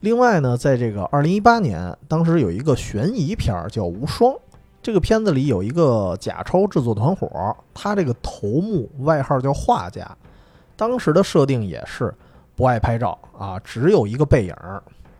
[0.00, 4.32] 另外呢，在这个二零一八年，当时有一个悬疑片叫《无双》，
[4.82, 10.04] 这个片子里有一个假钞制作团伙，他这个头目外号叫画家，
[10.76, 12.12] 当时的设定也是
[12.56, 14.54] 不爱拍照啊，只有一个背影，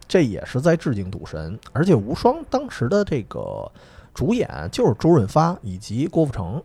[0.07, 1.59] 这也是在致敬赌神。
[1.73, 3.71] 而且《无双》当时的这个
[4.13, 6.63] 主演就是周润发以及郭富城。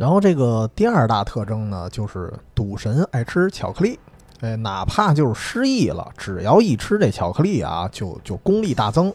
[0.00, 3.98] 然后这个第二大特征呢，就是赌神爱吃巧克力，
[4.40, 9.12] 哎，哪怕就是失忆了，只要一吃这巧克力啊，就就功力大增，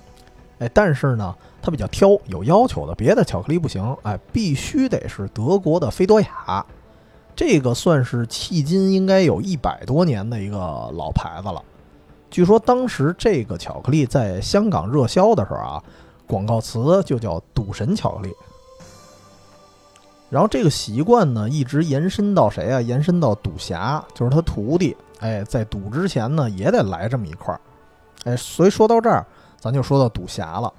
[0.60, 6.64] 哎，但是呢，他比较挑，有要求的，别的巧克力不行，哎，必须得是德国的菲多雅，
[7.36, 10.58] 这个算是迄今应该有一百多年的一个
[10.94, 11.60] 老牌子了。
[12.30, 15.84] 据说当时这个巧克力在香港热销的时候啊，
[16.28, 18.32] 广告词就叫“赌神巧克力”。
[20.30, 22.82] 然后这个习惯呢，一直延伸到谁啊？
[22.82, 24.96] 延伸到赌侠，就是他徒弟。
[25.20, 27.62] 哎，在赌之前呢，也得来这么一块儿。
[28.26, 29.26] 哎，所以说到这儿，
[29.60, 30.72] 咱就说到赌侠了。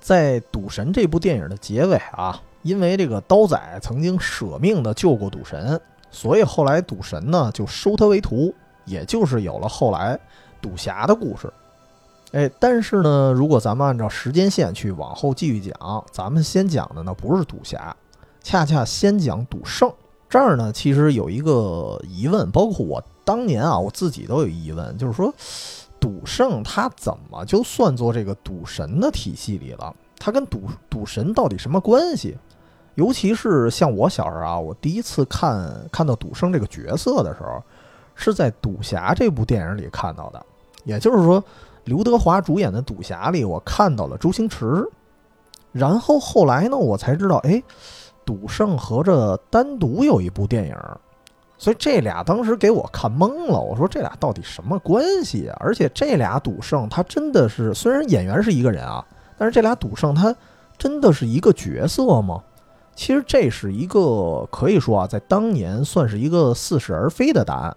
[0.00, 8.52] 在《赌神》这部电影的结尾啊，因为这个刀仔曾经舍命的救过赌神，所以后来赌神呢就收他为徒，
[8.84, 10.18] 也就是有了后来
[10.60, 11.52] 赌侠的故事。
[12.32, 17.94] 哎，但是呢，如果咱们按照时间线去往后继续讲，咱们先讲的呢不是赌侠。
[18.42, 19.92] 恰恰先讲赌圣
[20.28, 25.34] 这儿呢，其实有一个疑问，包括我当年啊，我自己都有疑问，就是说，
[25.98, 29.92] 赌圣他怎么就算作这个赌神的体系里了？
[30.20, 32.38] 他跟赌赌神到底什么关系？
[32.94, 37.60] 尤其是像我小时候啊，我第一次看看到赌圣这个角色的时候，
[38.14, 40.46] 是在《赌侠》这部电影里看到的，
[40.84, 41.42] 也就是说，
[41.84, 44.88] 刘德华主演的《赌侠》里，我看到了周星驰，
[45.72, 47.60] 然后后来呢，我才知道，哎。
[48.30, 50.76] 赌圣和这单独有一部电影，
[51.58, 53.58] 所以这俩当时给我看懵了。
[53.58, 55.56] 我说这俩到底什么关系啊？
[55.58, 59.04] 而且这俩赌圣他真的是，虽然演员是一个人啊，
[59.36, 60.32] 但是这俩赌圣他
[60.78, 62.40] 真的是一个角色吗？
[62.94, 67.76] 其实这是一个可以说啊，在当年算是一个似是而非的答案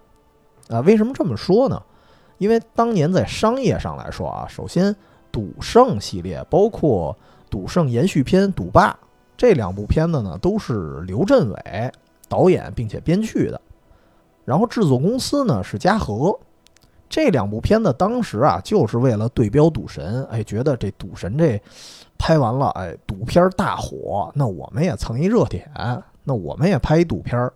[0.68, 0.78] 啊。
[0.82, 1.82] 为什么这么说呢？
[2.38, 4.94] 因为当年在商业上来说啊，首先
[5.32, 7.16] 赌圣系列包括
[7.50, 8.90] 赌圣延续篇《赌霸》。
[9.36, 11.92] 这两部片子呢，都是刘镇伟
[12.28, 13.60] 导演并且编剧的，
[14.44, 16.38] 然后制作公司呢是嘉禾。
[17.08, 21.60] 这两部片子当时啊，就是为了对标《赌神》，哎，觉得这《赌神》这
[22.16, 25.70] 拍完了，哎，赌片大火，那我们也蹭一热点，
[26.24, 27.52] 那我们也拍一赌片儿。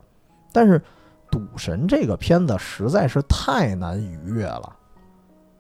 [0.53, 0.79] 但是
[1.31, 4.73] 《赌神》这个片子实在是太难逾越了，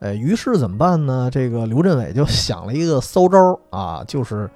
[0.00, 1.30] 哎，于是怎么办呢？
[1.32, 4.50] 这个刘镇伟就想了一个骚招啊，就是。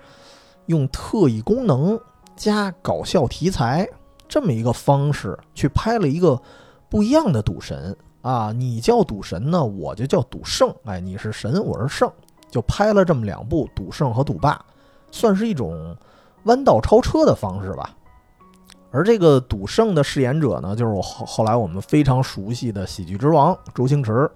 [0.73, 2.01] 用特异功能
[2.35, 3.87] 加搞笑题材
[4.27, 6.41] 这么一个方式去拍了一个
[6.89, 8.51] 不一样的赌神啊！
[8.53, 10.75] 你叫赌神呢，我就叫赌圣。
[10.85, 12.11] 哎，你是神，我是圣，
[12.51, 14.59] 就拍了这么两部赌圣和赌霸，
[15.11, 15.95] 算是一种
[16.45, 17.95] 弯道超车的方式吧。
[18.91, 24.31] 而这个赌圣的饰演者呢，就是我后后来我们非常熟悉的喜剧之王周星驰。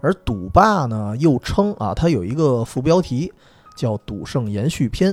[0.00, 3.30] 而赌霸呢，又称啊，它有一个副标题
[3.76, 5.12] 叫《赌圣延续篇》。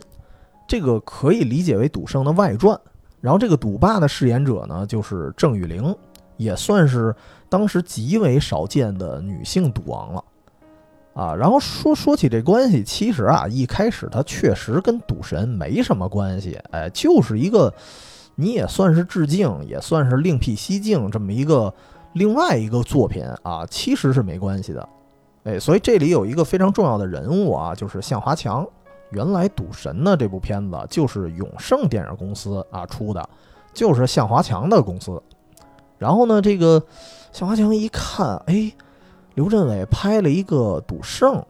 [0.72, 2.80] 这个可以理解为赌圣的外传，
[3.20, 5.94] 然后这个赌霸的饰演者呢，就是郑裕玲，
[6.38, 7.14] 也算是
[7.50, 10.24] 当时极为少见的女性赌王了，
[11.14, 17.74] 啊，然后说说起这关系，其实啊，一开始他确实跟赌神没什么关系，哎，就是一个
[18.36, 21.74] 你也算是致敬，也算是另辟蹊径这么一个
[22.14, 24.90] 另外一个作品啊，其实是没关系的，
[25.44, 28.66] 哎，所以这里有一个非常重要的人物啊，就是向华强。
[29.12, 33.30] 原来《赌神》呢这部片子就是永盛电影公司啊出的，
[33.74, 35.22] 就是向华强的公司。
[35.98, 36.82] 然后呢，这个
[37.32, 38.72] 向华强一看，哎，
[39.36, 41.46] 刘镇伟拍了一个赌圣，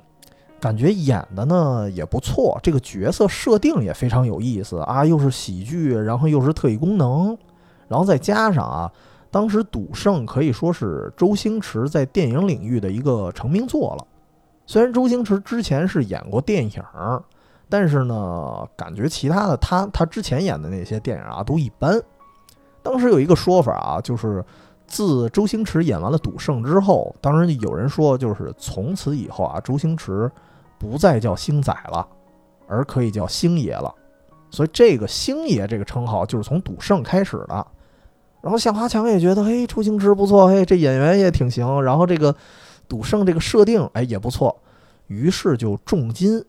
[0.60, 7.38] 感觉演的呢也不错，这个角色设定也非常有意思啊，又是喜剧，然后又是特异功能，
[7.88, 8.92] 然后再加上啊，
[9.30, 14.06] 当时赌圣可以说是周星驰在电影领域的一个成名作了。
[14.66, 16.84] 虽然周星驰之前是演过电影，
[17.72, 21.98] 但是呢，感觉其他的他他之前演的那些电影啊都一般。
[22.84, 24.44] 当时有一个说法啊，就是
[24.86, 30.30] 自周星驰演完了《赌圣》之后，当然有人说，就是从此以后啊，周星驰
[30.78, 32.06] 不再叫星仔了，
[32.68, 33.96] 而可以叫星爷了。
[34.50, 37.66] 所以这个星爷这个称号就是从《赌圣》开始的。
[38.42, 41.82] 然后向华强也觉得，嘿，周星驰不错，嘿，这演员也挺行。
[41.84, 42.34] 然后这个
[42.90, 44.60] 《赌圣》这个设定，哎，也不错。
[45.08, 46.44] 于是就重金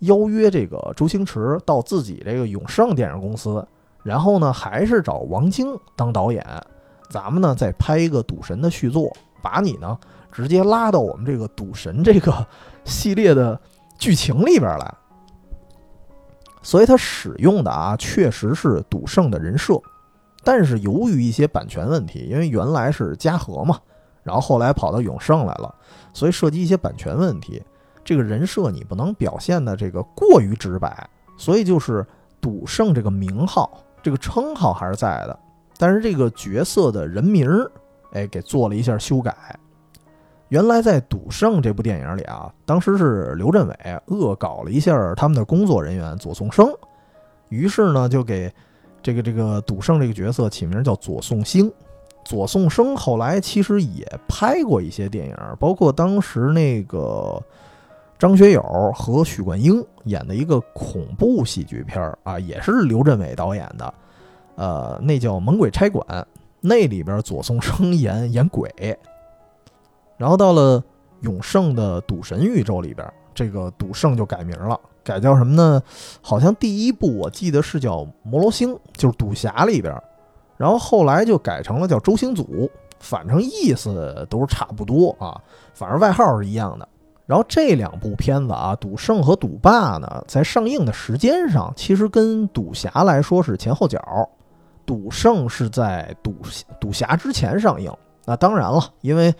[0.00, 3.66] 邀约这个周星驰到自己这个永盛电影公司。
[4.02, 6.44] 然后呢，还是找王晶当导演，
[7.08, 9.98] 咱们呢再拍一个《赌神》的续作，把你呢
[10.30, 12.46] 直接拉到我们这个《赌神》这个
[12.84, 13.58] 系列的
[13.98, 14.94] 剧情里边来。
[16.62, 19.80] 所以他使用的啊，确实是赌圣的人设，
[20.42, 23.78] 但是由于一些版权问题，因为原来是嘉禾嘛，
[24.22, 25.74] 然后后来跑到永盛来了，
[26.12, 27.62] 所以涉及一些版权问题，
[28.04, 32.06] 这个人设你不能表现的这个过于直白，所以就是
[32.40, 33.80] 赌圣这个名号。
[34.02, 35.38] 这个称号还是在的，
[35.78, 37.72] 但是这个角色的人名儿，
[38.12, 39.34] 哎，给做了一下修改。
[40.50, 43.74] 原来在《赌圣》这部电影里啊，当时是刘镇伟
[44.08, 46.68] 恶搞了一下他们的工作人员左颂生，
[47.48, 48.52] 于是呢，就给
[49.02, 51.72] 这个这个赌圣这个角色起名叫左颂星。
[52.26, 57.42] 左颂生后来其实也拍过一些电影，包括当时那个。
[58.24, 58.62] 张学友
[58.94, 63.94] 和许冠英演的一个恐怖喜剧片儿啊，也是刘镇伟导演的，
[64.54, 66.02] 呃，那叫《猛鬼差馆》，
[66.58, 68.72] 那里边左颂生演演鬼。
[70.16, 70.82] 然后到了
[71.20, 75.82] 永盛的赌神宇宙里边，这个赌圣就改名了，改叫什么呢？
[76.22, 79.94] 好像第一部我记得是叫摩罗星，就是赌侠里边，
[80.56, 85.38] 然后后来就改成了叫周星祖，反正意思都是差不多啊，
[85.74, 86.88] 反正外号是一样的。
[87.26, 93.98] 然后这两部片子啊，《赌圣》和《赌霸》呢，在上映的时间上，其实跟《赌侠》来说是前后脚，
[94.84, 96.36] 《赌圣》是在《赌
[96.78, 97.90] 赌侠》之前上映。
[98.26, 99.34] 那当然了，因为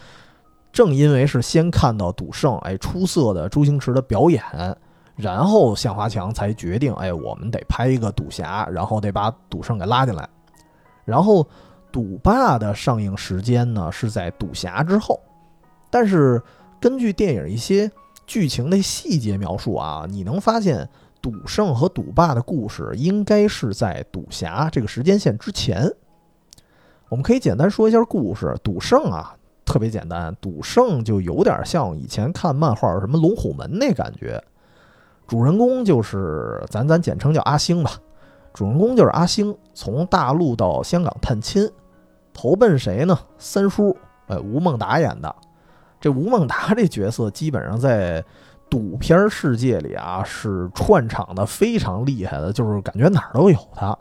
[0.73, 4.42] 正因为是先看到《赌圣》，哎，出色的周星驰的表演，
[5.14, 10.27] 然后向华强才决定，哎，我们得拍一个《赌侠》，然后得把《赌圣》给拉进来。
[11.05, 11.42] 然后
[11.92, 15.20] 《赌霸》的上映时间呢，是在《赌侠》之后，
[15.90, 16.42] 但是。
[16.85, 17.90] 根据电影一些
[18.27, 20.87] 剧情的细节描述啊，你能发现
[21.23, 25.90] 赌圣和赌霸的故事应该是在赌侠这个时间线之前。
[27.09, 28.55] 我们可以简单说一下故事。
[28.62, 34.38] 赌圣啊，特别简单，赌圣就有点像以前看漫画什么龙虎门那感觉。
[35.27, 37.92] 主人公就是咱咱简称叫阿星吧。
[38.53, 41.66] 主人公就是阿星，从大陆到香港探亲，
[42.35, 43.18] 投奔谁呢？
[43.38, 45.35] 三叔，呃，吴孟达演的。
[46.04, 48.22] 这吴孟达这角色基本上在
[48.68, 53.96] 赌片世界里啊是串场的非常厉害的，就是感觉哪儿都有他。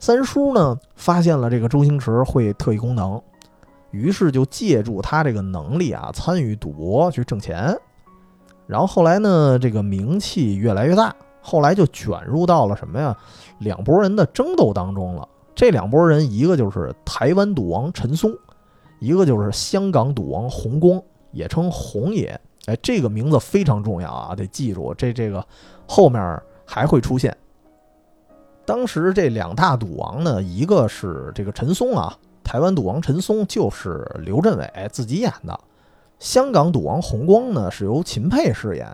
[0.00, 3.20] 三叔呢发现了这个周星驰会特异功能，
[3.90, 7.76] 于是就借助他这个能力啊参与赌博去挣钱。
[8.66, 13.14] 然后后来呢这个名气越来越大，后来就卷入到了什么呀
[13.58, 15.28] 两拨人的争斗当中了。
[15.54, 18.34] 这两拨人一个就是台湾赌王陈松，
[18.98, 20.98] 一个就是香港赌王洪光。
[21.30, 24.94] 也称红爷，哎，这个名字非常重要啊，得记住。
[24.94, 25.44] 这这个
[25.86, 27.36] 后面还会出现。
[28.64, 35.54] 当时这两大赌王呢，一个是这个陈松啊，台湾赌王陈松就是刘镇伟自己演的；
[36.18, 38.86] 香港赌王洪光呢，是由秦沛饰演。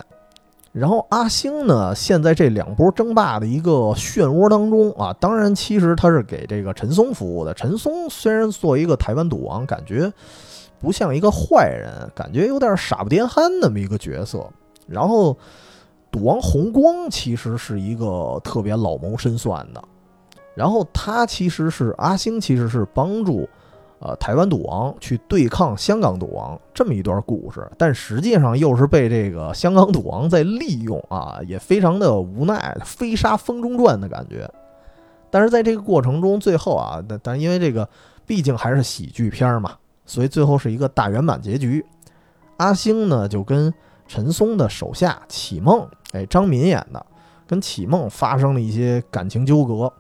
[0.71, 7.55] 然后阿星呢，现在这两波争霸的一个漩涡当中啊，当然其实他是给这个陈松服务的。
[7.55, 10.13] 陈松虽然作为一个台湾赌王，感觉。
[10.85, 14.47] 不像一个坏人，感觉有点傻不颠憨那么一个角色。
[14.87, 15.37] 然后，
[16.11, 19.83] 赌王红光其实是一个特别老谋深算的。
[20.55, 23.49] 然后他其实是阿星，其实是帮助
[23.99, 27.67] 呃台湾赌王去对抗香港赌王这么一段故事。
[27.77, 34.49] 但实际上又是被这个香港赌王在利用啊，也非常的无奈，飞沙风中转的感觉。
[35.31, 37.89] 但是在这个过程中，最后啊，但但因为这个
[38.25, 39.73] 毕竟还是喜剧片嘛。
[40.07, 41.85] 所以最后是一个大圆满结局，
[42.59, 43.73] 阿星呢就跟
[44.07, 47.05] 陈松的手下启梦，哎，张敏演的，
[47.47, 49.93] 跟启梦发生了一些感情纠葛。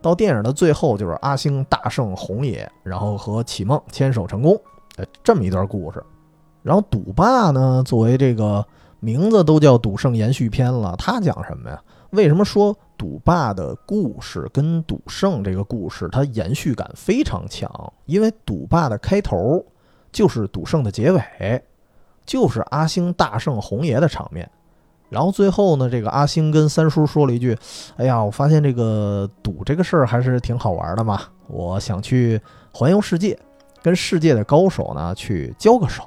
[0.00, 4.56] 到电影的最后，就是阿星大胜红爷，然后和启梦牵手成功，
[4.96, 6.02] 哎，这么一段故事。
[6.62, 8.64] 然后赌霸呢，作为这个
[9.00, 11.82] 名字都叫赌圣延续篇了，他讲什么呀？
[12.10, 17.70] 为什么说赌霸的故事跟赌圣这个故事它延续感非常强？
[18.06, 19.64] 因为赌霸的开头
[20.10, 21.62] 就是赌圣的结尾，
[22.24, 24.50] 就是阿星大胜红爷的场面。
[25.10, 27.56] 然后最后呢，这个阿星跟三叔说了一句
[27.96, 32.40] ：“哎呀，我发现这个赌这个事儿还是挺好玩的嘛，我想去
[32.72, 33.38] 环游世界，
[33.82, 36.04] 跟世界的高手呢去交个手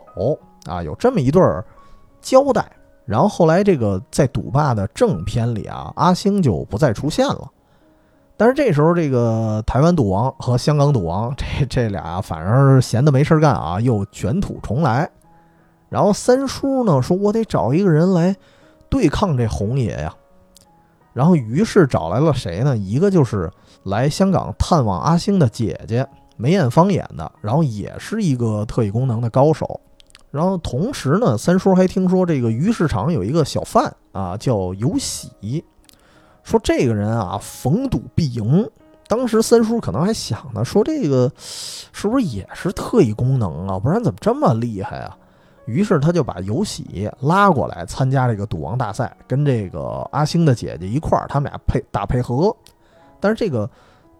[0.65, 1.63] 啊，有这么一对儿
[2.21, 2.71] 交代。”
[3.11, 7.51] 然后后来这个在赌霸的正片里啊，阿星就不再出现了。
[8.37, 15.09] 但是这时候这个台湾赌王和香港赌王 这这俩反正闲的没事干啊，又卷土重来。
[15.89, 18.33] 然后三叔呢说：“我得找一个人来。”
[18.89, 20.13] 对抗这红爷呀，
[21.13, 22.77] 然后于是找来了谁呢？
[22.77, 23.51] 一个就是
[23.83, 26.07] 来香港探望阿星的姐姐
[26.37, 29.79] 梅艳芳演的，然后也是一个特异功能的高手。
[30.31, 35.63] 然后同时呢，三叔还听说这个鱼市场有一个小贩啊，叫有喜，
[36.43, 38.67] 说这个人啊逢赌必赢。
[39.07, 43.77] 当时三叔可能还想呢，说这个是不是也是特异功能啊？
[43.77, 45.17] 不然怎么这么厉害啊？
[45.65, 52.55] 于是他就把尤喜拉过来参加这个赌王大赛，跟这个阿星的姐姐一块儿，他们俩配打配合。
[53.19, 53.69] 但是这个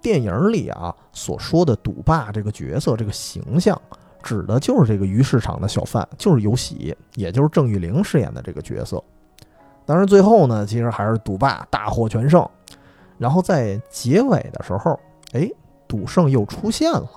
[0.01, 3.82] 电影里啊所说的赌霸这个角色这个形象，
[4.24, 9.04] 指的就是这个鱼市场的小贩，就是尤喜，也就是郑玉玲饰演的这个角色。
[9.86, 12.48] 当然最后呢，其实还是赌霸大获全胜。
[13.18, 15.00] 然后在结尾的时候，
[15.34, 15.50] 哎，
[15.88, 17.08] 赌圣又出现了。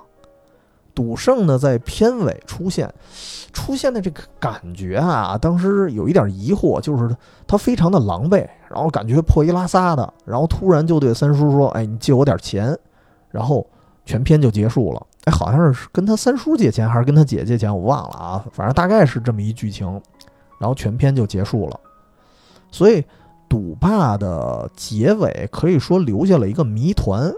[0.95, 2.93] 赌圣呢，在片尾出现，
[3.53, 12.79] 出现的这个感觉啊，当时有一点疑惑，就是他非常的狼狈，然后感觉破衣拉撒的，然后突然就对三叔说：“哎，你借我点钱。”
[13.31, 13.67] 然后
[14.05, 15.07] 全片就结束了。
[15.25, 18.45] 哎，好像是跟他三叔借钱，还是跟他姐借钱，我忘了啊。
[18.53, 19.87] 反正大概是这么一剧情，
[20.59, 21.81] 然后全片就结束了。
[22.71, 23.05] 所以
[23.49, 27.33] 赌霸的结尾可以说留下了一个谜团，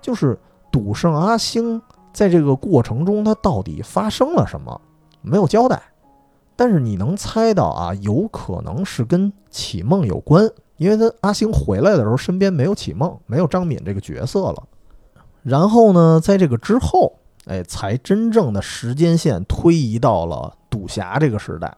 [0.00, 0.38] 就是
[0.70, 1.80] 赌圣阿星。
[2.10, 4.80] 在这个过程中，他到底发生了什么？
[5.20, 5.80] 没有交代，
[6.56, 14.62] 但是你能猜到啊，有可能是跟启梦有关，因为他阿星回来的时候身边没有启梦，没有张敏这个角色了。
[15.42, 17.12] 然后呢，在这个之后，
[17.46, 21.76] 哎，才真正的时间线推移到了赌侠这个时代。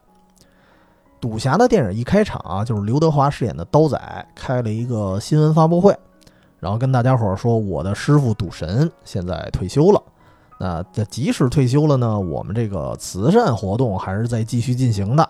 [1.20, 5.94] 赌侠的电影一开场啊，就是刘德华饰演的刀仔开了一个新闻发布会，
[6.58, 10.02] 然后跟大家伙说：“我的师傅赌神现在退休了。”
[10.58, 15.28] 那即使退休了呢，我们这个慈善活动还是在继续进行的。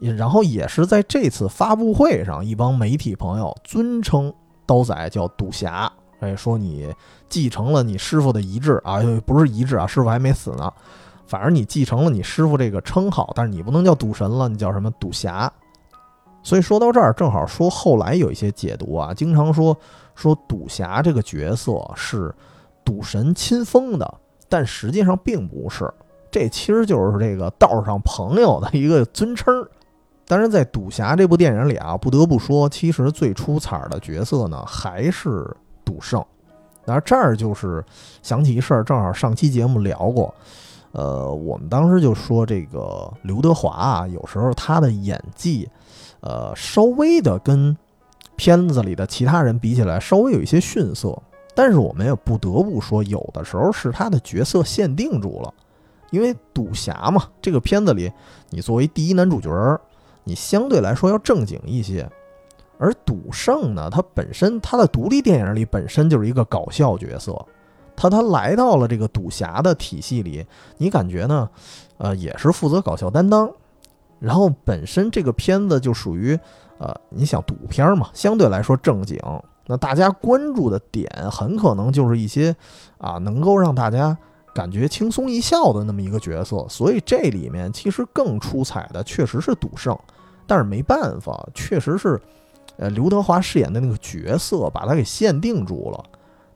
[0.00, 4.32] 然后也是在这次发布会上，一帮媒体朋友尊称
[4.66, 5.90] 刀仔叫赌侠，
[6.20, 6.92] 哎，说你
[7.28, 10.72] 继承了你师傅的遗志啊，不是遗志啊，师傅还没死呢。
[11.26, 15.50] 反正你继承了你师傅这个称号，但是你不能叫赌神了，你叫什么赌侠。
[16.42, 19.76] 所以说到这儿，正好说后来有一些解读啊，经常说
[20.14, 22.34] 说赌侠这个角色是
[22.84, 24.14] 赌神亲封的。
[24.46, 25.92] 但实际上并不是，
[26.30, 29.66] 这其实就是这个道上朋友的一个尊称。
[30.26, 35.54] 当然，在《赌侠》这部电影里啊，不得不说，其实最出彩的角色呢还是
[35.84, 36.24] 赌圣。
[36.84, 37.84] 那这儿就是
[38.22, 40.34] 想起一事儿，正好上期节目聊过，
[40.92, 45.68] 呃，我们当时就说这个刘德华啊，有时候他的演技，
[46.20, 47.76] 呃，稍微的跟
[48.36, 51.16] 片子里的其他人比起来，稍微有一些逊色。
[51.54, 55.54] 但是我们也不得不说，有的时候是他的角色限定住了，
[56.10, 58.12] 因为赌侠嘛，这个片子里
[58.50, 59.80] 你作为第一男主角，
[60.24, 62.10] 你相对来说要正经一些，
[62.84, 67.34] 而赌圣呢，他本身他的独立电影里本身就是一个搞笑角色，
[67.96, 70.44] 他他来到了这个赌侠的体系里，
[70.76, 71.48] 你感觉呢，
[71.96, 73.50] 呃，也是负责搞笑担当，
[74.18, 76.38] 然后本身这个片子就属于，
[76.76, 79.18] 呃，你想赌片嘛，相对来说正经。
[79.66, 82.54] 那大家关注的点很可能就是一些
[82.98, 84.14] 啊，能够让大家
[84.54, 89.98] 感觉轻松一笑的那么一个角色，所以这里面其实更出彩的确实是赌圣，
[90.46, 92.20] 但是没办法，确实是，
[92.76, 96.04] 呃，刘德华饰演的那个角色把他给限定住了。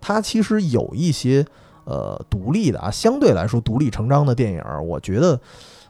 [0.01, 1.45] 他其实有一些
[1.85, 5.41] 呃独立的啊，相对来说独立成章的电影，我觉得。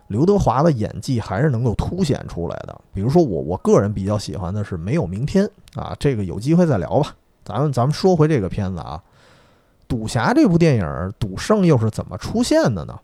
[0.09, 2.75] 刘德华的演技还是能够凸显出来的。
[2.95, 5.47] 比如说，我我个人比较喜欢的是《没有明天》
[5.79, 7.15] 啊，这个有机会再聊吧。
[7.45, 8.99] 咱们咱们说回这个片子啊，
[9.87, 12.99] 《赌侠》这部电影，赌圣又是怎么出现的呢？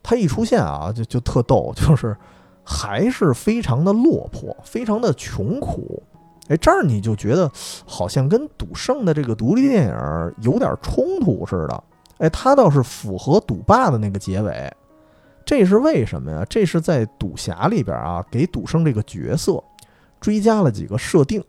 [0.00, 2.16] 他一出现啊，就就特逗，就是
[2.62, 6.00] 还是非常的落魄，非常的穷苦。
[6.48, 7.50] 哎，这儿你就觉得
[7.86, 11.84] 好像跟赌圣的这个独立电影有点冲突似的。
[12.18, 14.72] 哎，他倒是符合赌霸的那个结尾。
[15.44, 16.44] 这是为什么呀？
[16.48, 19.62] 这是在赌侠里边啊，给赌圣这个角色
[20.20, 21.42] 追加了几个设定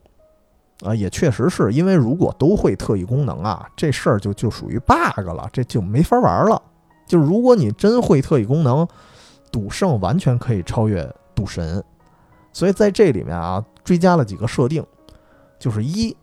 [0.84, 6.62] 啊，也确实是因为如果都会特异功能啊，这事儿就就属于 bug 了，这就没法玩了。
[7.08, 8.88] 就是如果你真会特异功能，
[9.52, 11.84] 赌圣完全可以超越赌神。
[12.54, 14.86] 所以在这里面啊，追加了几个设定，
[15.58, 16.16] 就是一，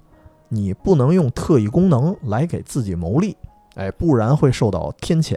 [0.48, 3.36] 你不能用特异功能来给自己谋利，
[3.74, 5.36] 哎，不然会受到天谴。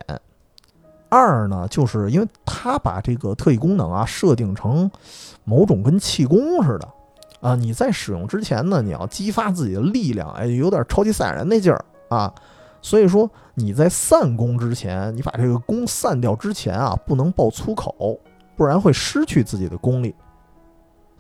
[1.10, 4.92] 二呢，就是因为他把这个特异功能啊设定成
[5.44, 6.88] 某种跟气功似的
[7.42, 12.32] 啊，你在使用之前呢，你要激发自己的力量，哎，有点超级赛亚人那劲儿啊。
[12.80, 18.20] 所以说你在散功之前，你把这个功散掉之前啊，不能爆粗口，
[18.56, 20.14] 不然会失去自己的功力。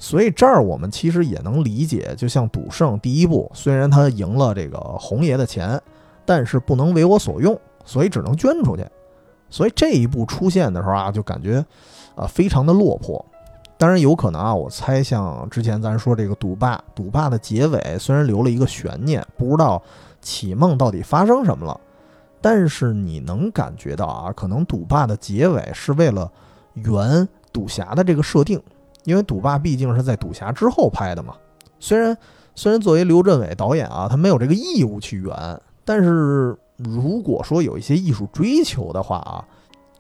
[0.01, 5.79] 所以这儿我们其实也能理解，就像赌圣第一步，虽然他赢了这个红爷的钱，
[6.25, 8.87] 但是不能为我所用，所以只能捐出去。
[9.49, 11.63] 所以这一步出现的时候啊，就感觉
[12.15, 13.23] 啊非常的落魄。
[13.77, 19.81] 当然有可能啊，我猜像之前咱说这个赌霸，赌霸的结尾虽然留了一个悬念，不知道
[20.21, 21.79] 启梦到底发生什么了，
[22.39, 26.31] 但是你能感觉到啊，可能赌霸的结尾是为了
[26.75, 28.61] 圆赌侠的这个设定。
[29.05, 31.35] 因为赌霸毕竟是在赌侠之后拍的嘛，
[31.79, 32.15] 虽然
[32.55, 39.45] 虽然作为刘镇伟导演啊，他没有这个义务去圆，但是如果说有一些艺术追求的话啊，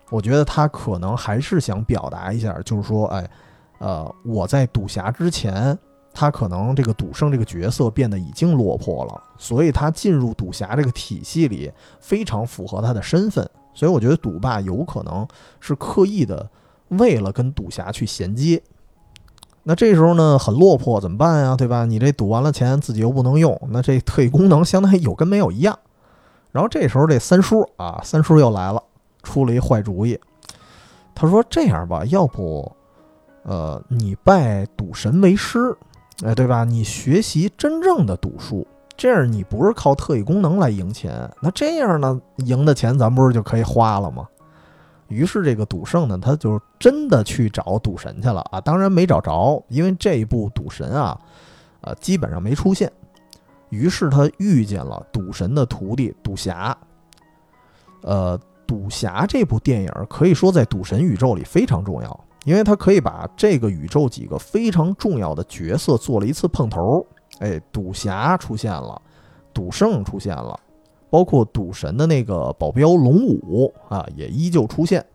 [0.09, 3.29] 我觉得他可能还是想表达一下，就是说，哎，
[3.79, 5.77] 呃，我在赌侠之前，
[6.13, 15.25] 他可能这个赌圣这个角色变得已经落魄了，所以他进入赌侠这个体系里非常符合他的身份，所以我觉得赌霸有可能
[15.59, 16.49] 是刻意的
[16.89, 18.61] 为了跟赌侠去衔接。
[19.69, 21.55] 那这时候呢，很落魄，怎么办呀？
[21.55, 21.85] 对吧？
[21.85, 25.77] 你这赌完了钱，自己又不能用，那这特异功能相当于有跟没有一样。
[26.51, 28.81] 然后这时候这三叔啊，三叔又来了，
[29.21, 30.19] 出了一坏主意。
[31.13, 32.71] 他说：“这样吧，要不，
[33.43, 35.77] 呃，你拜赌神为师，
[36.25, 36.63] 哎，对吧？
[36.63, 38.65] 你学习真正的赌术，
[38.97, 44.27] 这样你不是靠特异功能来赢钱，那这样呢，赢的钱咱不是就可以花了吗？”
[45.09, 48.61] 于是这个赌圣呢，他就真的去找赌神去了啊！
[48.61, 51.19] 当然没找着，因为这一部赌神啊，
[51.81, 52.91] 呃，基本上没出现。
[53.69, 56.77] 于是他遇见了赌神的徒弟赌侠。
[58.01, 67.05] 呃，赌侠这部电影可以说在赌神宇宙里非常重要，因为它可以把这个宇宙几个非常重要的角色做了一次碰头。
[67.39, 69.01] 哎，赌侠出现了，
[69.53, 70.59] 赌圣出现了。
[71.09, 75.05] 包括赌神的那个保镖龙武啊，也依旧出现，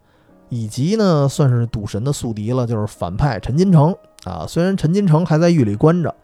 [0.48, 4.44] 以及呢，算是赌神的宿敌了，就是反派陈金城啊。
[4.48, 6.14] 虽然陈金城还在狱里关着，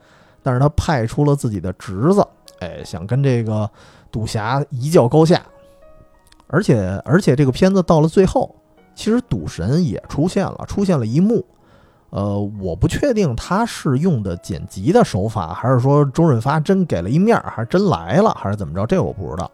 [0.42, 2.26] 但是他派出了自己的侄子，
[2.58, 3.70] 哎，想跟这个
[4.10, 5.40] 赌侠一较高下。
[6.48, 8.52] 而且，而且这个片子到了最后，
[8.94, 11.44] 其实赌神也出现了，出现了一幕。
[12.10, 18.84] 呃，我不确定他是用的剪辑的手法，还是说周润发真给了一面，还是真来了，还是怎么着？
[18.84, 19.48] 这我不知道。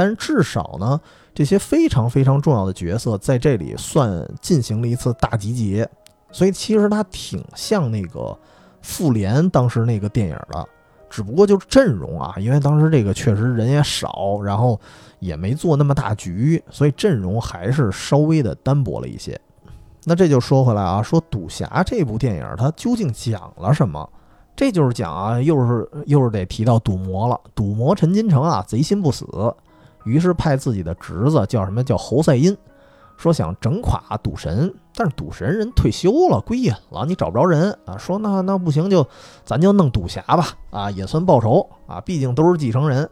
[0.00, 0.98] 但是至少呢，
[1.34, 5.86] 这些非常非常重要的角色在这里算进行了一次大集结，
[6.32, 8.34] 所以其实它挺像那个
[8.80, 10.66] 复联当时那个电影的，
[11.10, 14.80] 只不过就是阵容啊，因为当时这个确实人也少，然后
[15.18, 19.38] 也没做那么大局，所以阵容还是稍微的单薄了一些。
[20.04, 24.08] 那这就说回来啊，说赌侠这部电影它究竟讲了什么？
[24.56, 29.26] 这就是讲啊，又是又是得提到赌魔了，赌魔陈金城啊，贼心不死。
[30.04, 32.56] 于是派自己的侄子叫什么叫侯赛因，
[33.16, 37.98] 说想整垮赌神，但是赌神人退休了，归隐了，你找不着人啊。
[37.98, 39.06] 说那那不行，就
[39.44, 43.08] 咱就弄赌侠吧，啊，也算报仇啊，毕竟都是继承人。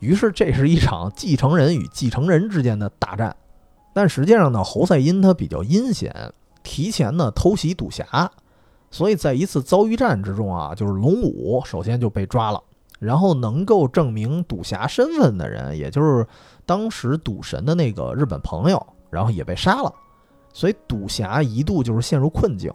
[0.00, 3.36] 于是这是一场继承人与继承人之间的大战。
[3.92, 6.32] 但实际上呢，侯赛因他比较阴险，
[6.62, 8.30] 提前呢偷袭赌侠，
[8.90, 12.62] 所以在一次遭遇战之中啊，就是龙武首先就被抓了。
[13.02, 16.24] 然后能够证明赌侠身份的人，也就是
[16.64, 18.80] 当时赌神的那个日本朋友，
[19.10, 19.92] 然后也被杀了，
[20.52, 22.72] 所以赌侠一度就是陷入困境。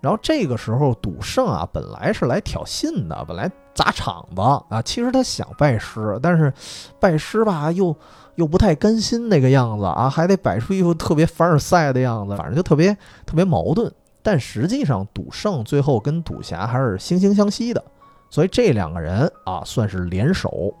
[0.00, 6.52] 然后这个时候，赌圣啊本来是来挑衅的，本来砸场子啊，其实他想拜师，但是
[6.98, 7.94] 拜师吧又
[8.36, 12.92] 又不太甘心那个样子啊，还得摆出一副特别凡尔赛的样子，反正就特别
[13.26, 13.92] 特别矛盾。
[14.22, 17.84] 但实际上，赌圣最后跟赌侠还是惺惺相惜的。
[18.32, 20.74] 所以这两个人啊，算是联手。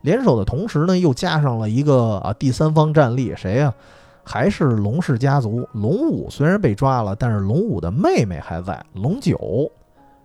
[0.00, 3.74] 联手的同时呢，又加上了一个啊第三方战力，谁呀？
[4.24, 5.68] 还是龙氏家族。
[5.74, 9.70] 龙武虽然被抓了，但是龙武的妹妹还在，龙九。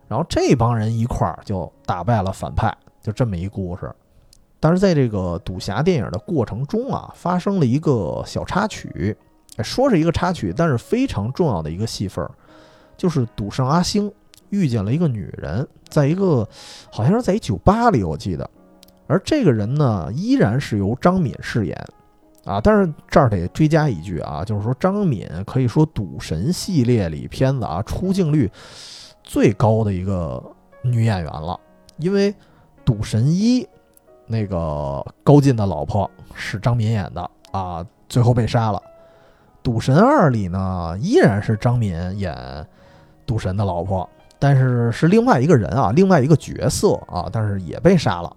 [0.07, 3.93] 然后这帮人一块儿就打败了反派，就这么一故事。
[4.61, 9.13] 但是在这个赌侠电影的过程中啊，发生了一个小插曲，
[9.61, 12.31] 说是一个插曲，但是非常重要的一个戏份儿，
[12.95, 14.09] 就是赌圣阿星
[14.49, 16.47] 遇见了一个女人，在一个
[16.91, 18.49] 好像是在一酒吧里，我记得，
[19.07, 21.85] 而这个人呢，依然是由张敏饰演。
[22.45, 28.47] 啊，但是这儿得追加一句啊，就是说张敏可以说赌神系列里片子啊出镜率
[29.23, 30.39] 最高的一个
[30.83, 31.59] 女演员了，
[31.97, 32.31] 因为
[32.85, 33.67] 赌神一
[34.27, 38.79] 那个高进的老婆是张敏演的啊，最后被杀了。
[39.63, 42.37] 赌神二里呢依然是张敏演
[43.25, 44.07] 赌神的老婆，
[44.39, 48.35] 但是是另外一个人啊，另外一个角色啊，但是也被杀了。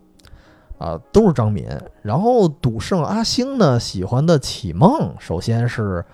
[0.79, 1.67] 啊，都是张敏。
[2.03, 6.05] 然后赌圣阿星呢，喜欢的启梦，首先是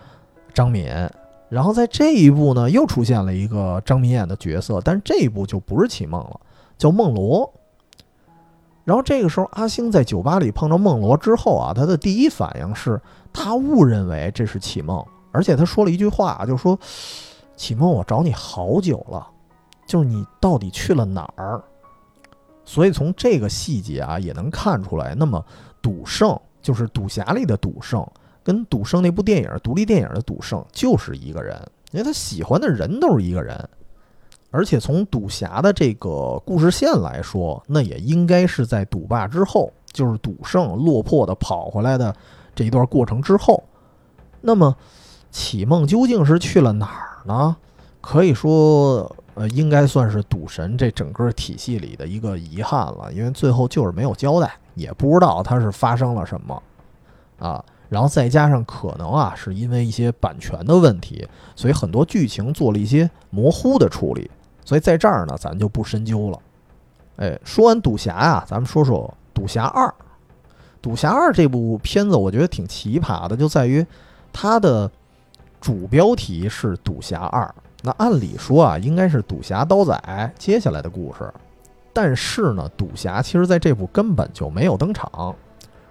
[0.55, 0.91] 张敏。
[1.51, 6.41] 然后在这一部呢，又出现了一个张敏演的角色，但这一部就不是启梦了，
[6.79, 7.53] 叫梦罗。
[8.85, 12.99] 然后这个时候，阿星在酒吧里碰到梦罗之后啊，他的第一反应是
[13.35, 16.79] 他误认为这是启梦，而且他说了一句话，就说
[17.55, 19.27] ：“启梦，我找你好久了，
[19.87, 21.63] 就是你到底去了哪儿？”
[22.67, 25.45] 所以从这个细节啊，也能看出来，那么
[25.83, 28.03] 赌圣就是赌侠里的赌圣，
[28.43, 31.61] 跟赌圣那部电影独立电影的赌圣就是一个人，
[31.91, 33.69] 因为他喜欢的人都是一个人，
[34.51, 42.17] 而且从赌侠的这个故事线来说，那也应该是在赌霸之后，就是赌圣落魄的跑回来的
[42.55, 43.63] 这一段过程之后，
[44.41, 44.75] 那么
[45.31, 47.55] 启梦究竟是去了哪儿呢？
[48.01, 49.15] 可以说。
[49.35, 56.63] 呃，应该算是赌神这整个体系里的一个遗憾了，因为最后就是没有交代，也不知道他是发生了什么
[57.39, 57.65] 啊。
[57.91, 64.31] 然后再加上可能啊，是因为一些版权的问题，所以很多剧情做了一些模糊的处理。
[64.65, 66.39] 所以在这儿呢，咱就不深究了。
[67.17, 69.93] 哎，说完赌侠呀，咱们说说赌侠二。
[70.81, 73.85] 赌侠二这部片子，我觉得挺奇葩的，就在于
[74.33, 74.91] 它的
[75.61, 77.55] 主标题是赌侠二。
[77.87, 81.31] 那按理说啊，应该是赌侠刀仔接下来的故事，
[81.93, 85.37] 但是呢，赌侠其实在这部根本就没有登场，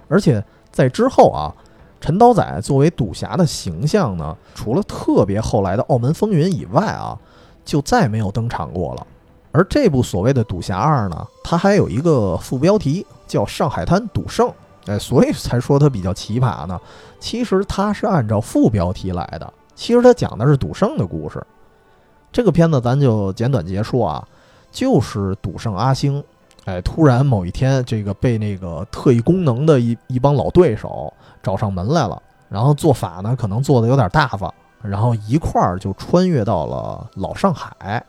[0.07, 1.53] 而且在之后啊，
[2.01, 7.15] 陈刀仔作为赌侠的形象呢，除了特别后来的《澳门风云》以外啊，
[7.63, 9.05] 就再没有登场过了。
[9.51, 14.47] 而这部所谓的赌侠二呢，它还有一个副标题叫《上海滩赌圣》，
[14.87, 16.81] 哎，所以才说它比较奇葩呢。
[17.19, 21.45] 其实它是按照副标题来的，其实它讲的是赌圣的故事。
[22.33, 24.27] 这个片子咱就简短结束啊，
[24.71, 26.21] 就是赌圣阿星，
[26.65, 31.13] 哎，突然某一天，这个被那个特异功能的一一帮老对手
[31.43, 32.19] 找上门来了，
[32.49, 38.03] 然后做法呢可能做的有点大方，然后一块儿就穿越到了老上海，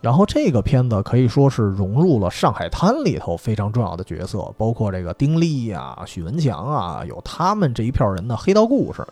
[0.00, 9.04] 然后这个片子可以说是融入了上海滩里头非常重要的角色，包括这个丁力啊、许文强啊，有他们这一票人的黑道故事，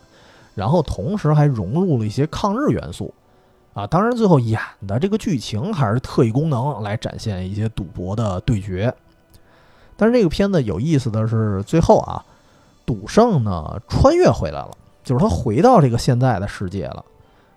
[0.53, 3.13] 然后同时还融入了一些抗日元素。
[3.75, 4.57] 啊，当然，最后演
[4.87, 8.91] 的这个剧情还是特异功能来展现一些赌博的对决。
[9.97, 12.23] 但是这个片子有意思的是，最后啊，
[12.85, 14.71] 赌圣呢穿越回来了，
[15.03, 17.03] 就是他回到这个现在的世界了，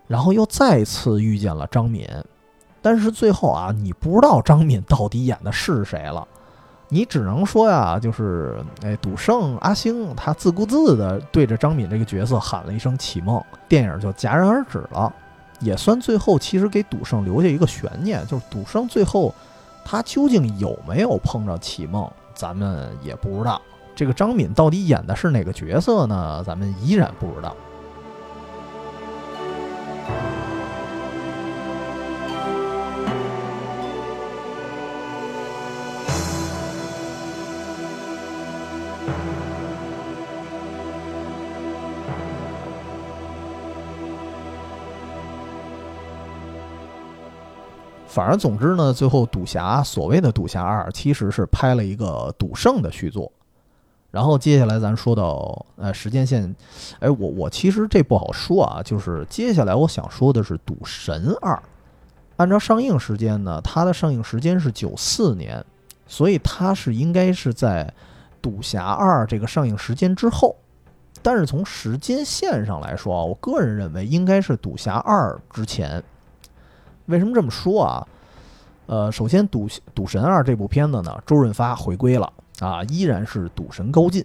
[0.09, 2.05] 然后又再次遇见了张敏。
[2.83, 6.27] 但是最后啊，你不知道张敏到底演的是谁了，
[6.89, 15.14] 你只能说呀，就是哎，赌圣阿星他自顾自的对着张敏这个角色喊了一声“启梦”，电影就戛然而止了。
[15.61, 19.35] 也算最后，其实给赌圣留下一个悬念，就是赌圣最后
[19.85, 23.61] 他究竟有没有碰着启梦，咱们也不知道。
[23.95, 26.43] 这个张敏到底演的是哪个角色呢？
[26.47, 27.57] 咱们依然不知道。
[48.09, 53.31] 反而，总之呢，最后赌侠所谓的赌侠二其实是拍了一个赌圣的续作。
[54.11, 56.57] 然后接下来咱说到呃时间线，
[56.99, 61.63] 哎，我我其实这不好说啊，就是接下来我想说的是赌神二。
[62.39, 65.63] 按照上映时间呢，它的上映时间是九四年，
[66.07, 67.93] 所以它是应该是在
[68.41, 70.57] 赌侠二这个上映时间之后。
[71.21, 76.03] 但是从时间线上来说啊，我个人认为应该是赌侠二之前。
[77.09, 78.07] 为什么这么说啊？
[78.87, 84.25] 呃，首先，《赌赌神二》这部片子呢，周润发回归了啊，依然是赌神高进。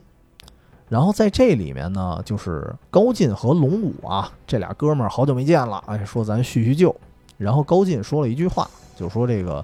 [0.89, 6.95] 然后在这里面呢，就是高进和龙五啊，这俩哥们儿好久没见了，哎，说咱叙叙旧。
[7.37, 9.63] 然后高进说了一句话，就说这个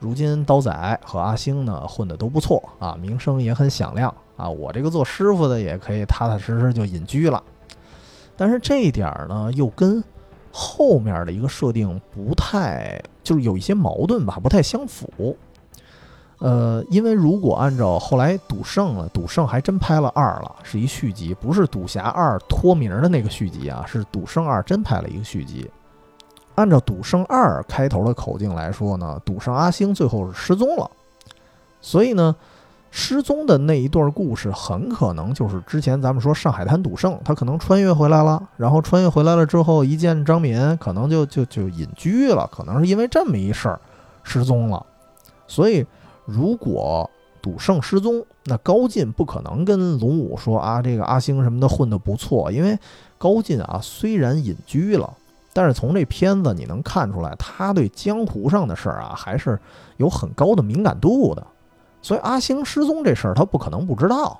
[0.00, 7.42] 如今刀仔和阿星呢混的都不错啊，名声也很响亮啊，我这个做师傅的也可以踏踏实实就隐居了。
[8.36, 10.02] 但是这一点呢，又跟
[10.52, 15.36] 后面的一个设定不太，就是有一些矛盾吧，不太相符。
[16.38, 25.70] 呃，因为如果按照后来赌圣了，赌圣还真拍了二了，是一续集，不是赌侠二脱名的那个续集啊，是赌圣二真拍了一个续集。
[26.56, 30.90] 按照赌圣二开头的口径来说呢，赌圣阿星最后是失踪了，
[31.80, 32.34] 所以呢，
[32.92, 43.80] 失踪的那一段故事很可能就是之前咱们说上海滩赌圣，他可能穿越回来了，然后穿越回来了之后一见张敏，可能就就就隐居了，可能是因为这么一事儿
[44.22, 44.86] 失踪了，
[45.48, 45.84] 所以。
[46.24, 47.10] 如果
[47.42, 52.78] 赌圣失踪，那高进不可能跟龙武说啊，这个阿星什么的混得不错，因为
[53.18, 55.12] 高进啊虽然隐居了，
[55.52, 59.58] 但是从这片子你能看出来，他对江湖上的事儿啊还是
[59.96, 61.44] 有很高的敏感度的，
[62.02, 64.38] 所以阿星失踪这事儿他不可能不知道，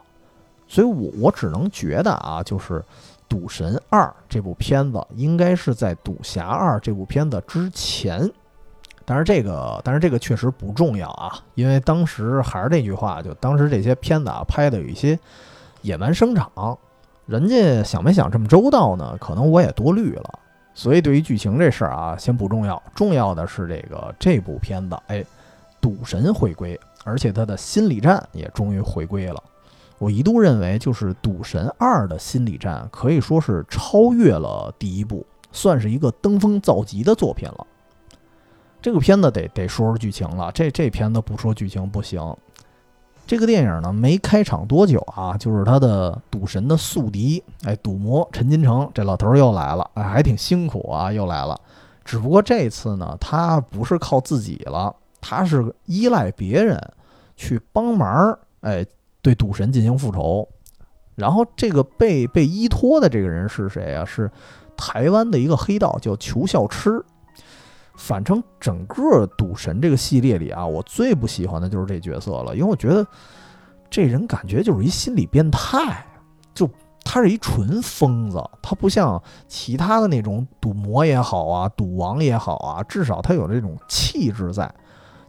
[0.68, 2.74] 所以我我只能觉得啊，就是
[3.28, 8.30] 《赌神二》这部片子应该是在《赌侠二》这部片子之前。
[9.04, 15.18] 但是这个，但是这个确实不重要啊，因为当时还是那句话，就当时这些片子啊拍的有一些
[15.82, 16.78] 野蛮生长，
[17.26, 19.16] 人家想没想这么周到呢？
[19.20, 20.38] 可能我也多虑了。
[20.72, 25.22] 所以对于剧情这事儿啊，先不重要，重要的是这个这部片子，哎，
[25.80, 29.42] 赌神回归，而且他的心理战也终于回归了。
[29.98, 37.66] 我一度认为，就是赌神二的心理战可以说是超越了第一部，算是一个登峰造极的作品了。
[38.80, 42.20] 这个片子得得说说剧情了，这这片子不说剧情不行。
[43.24, 51.58] 这个电影呢没开场多久啊，就是他的赌神的宿敌，哎，赌魔陈金城这老头又来了，哎，还挺辛苦啊，又来了。
[52.04, 54.92] 只不过这次呢，他不是靠自己了，
[55.22, 56.78] 他是依赖别人
[57.36, 58.84] 去帮忙，哎，
[59.22, 60.46] 对赌神进行复仇。
[61.14, 64.04] 然后这个被被依托的这个人是谁啊？
[64.04, 64.30] 是
[64.76, 67.02] 台湾的一个黑道，叫裘孝痴。
[67.94, 73.06] 反正整个赌神这个系列里啊，我最不喜欢的就是这角色了，因为我觉得
[73.90, 76.04] 这人感觉就是一心理变态，
[76.54, 76.68] 就
[77.04, 84.74] 他是一纯疯子，他不像其他的那种赌魔也好啊，赌王也好啊，至少他有这种气质在。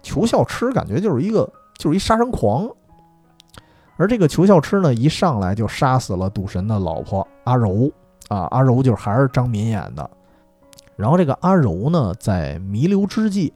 [0.04, 2.70] 裘孝痴感觉就是一个就是一杀人狂，
[3.98, 7.92] 而这个裘孝痴呢，一上来就杀死了赌神的老婆阿柔
[8.28, 10.08] 啊，阿柔就是还是张敏演的。
[10.96, 13.52] 然后这个阿柔呢，在弥留之际，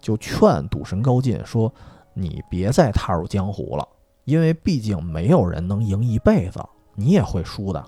[0.00, 1.72] 就劝赌神高进说
[2.12, 3.88] ：“你别再踏入江湖了，
[4.24, 6.60] 因为毕竟没有人能赢一辈子，
[6.94, 7.82] 你也会输的。”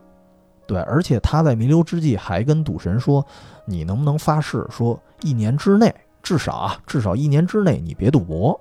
[0.67, 3.25] 对，而且他在弥留之际还跟赌神说
[3.67, 5.95] ：“你能不能发誓说一年之内，
[6.25, 8.61] 至少啊，至少一年之内你别赌博？”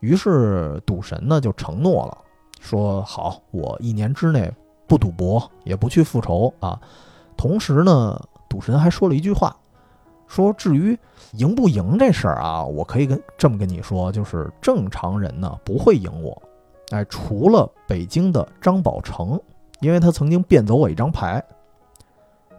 [0.00, 2.18] 于是赌神呢就承诺了，
[2.60, 4.52] 说：“好，我一年之内
[4.86, 6.78] 不赌博，也不去复仇啊。”
[7.38, 8.20] 同时呢。
[8.50, 9.54] 赌神还说了一句话，
[10.26, 10.98] 说：“至于
[11.34, 16.42] 赢不赢这事儿啊，我可以跟这么跟你说，就是正常人呢不会赢我，
[16.90, 19.40] 哎，除了北京的张宝成，
[19.80, 21.40] 因为他曾经变走我一张牌。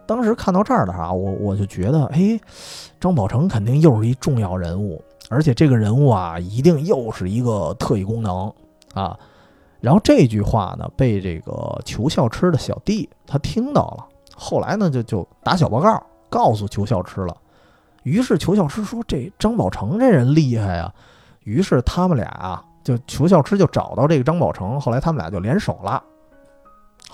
[0.06, 2.38] 当时看到这儿的话，我我就觉得，哎，
[3.00, 8.52] 张宝成肯定又是一重要人物，而且这个人物啊，一定又是一个特异功能
[8.94, 9.18] 啊。
[9.80, 17.36] 然后这句话呢，被这个裘笑痴的小弟他听到了。”后来呢，就就打小报告告诉裘孝痴了。
[18.02, 20.92] 于是裘孝痴说：“这张宝成这人厉害呀。”
[21.44, 24.80] 于是他们俩啊，就裘孝痴就找到这个张宝成。
[24.80, 26.02] 后来他们俩就联手了。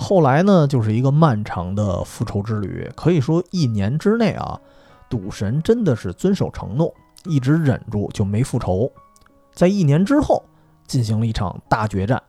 [0.00, 2.88] 后来呢，就是一个漫长的复仇之旅。
[2.94, 4.60] 可以说一年之内啊，
[5.10, 6.94] 赌神真的是遵守承诺，
[7.24, 8.90] 一直忍住就没复仇。
[9.52, 10.44] 在一年之后，
[10.86, 12.22] 进行了一场大决战。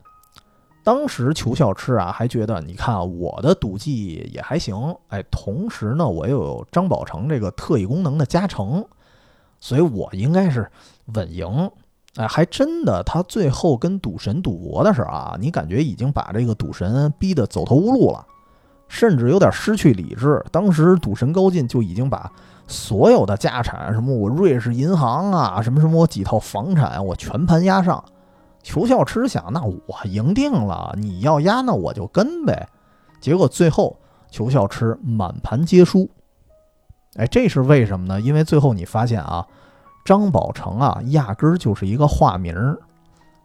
[0.82, 8.84] 当时裘孝痴啊，还觉得你看我的赌技也还行，哎，同时呢，我又有张宝成这个特异功能的加成，
[9.60, 10.68] 所以我应该是
[11.14, 11.70] 稳赢。
[12.16, 18.26] 哎，还真的，他最后跟赌神赌博的时候啊，你感觉已经把这个赌神逼得走投无路了，
[18.88, 20.44] 甚至有点失去理智。
[20.50, 22.30] 当时赌神高进就已经把
[22.66, 28.02] 所有的家产，什么我瑞士银行啊，什么什么我几套房产，我全盘押上。
[28.62, 32.68] 裘孝痴想，那我赢定了，你要压，那我就跟呗。
[33.18, 33.96] 结果最后，
[34.30, 36.10] 裘孝痴满盘皆输。
[37.14, 38.20] 哎，这是为什么呢？
[38.20, 39.46] 因为最后你发现啊，
[40.04, 42.78] 张宝成啊，压根儿就是一个化名儿。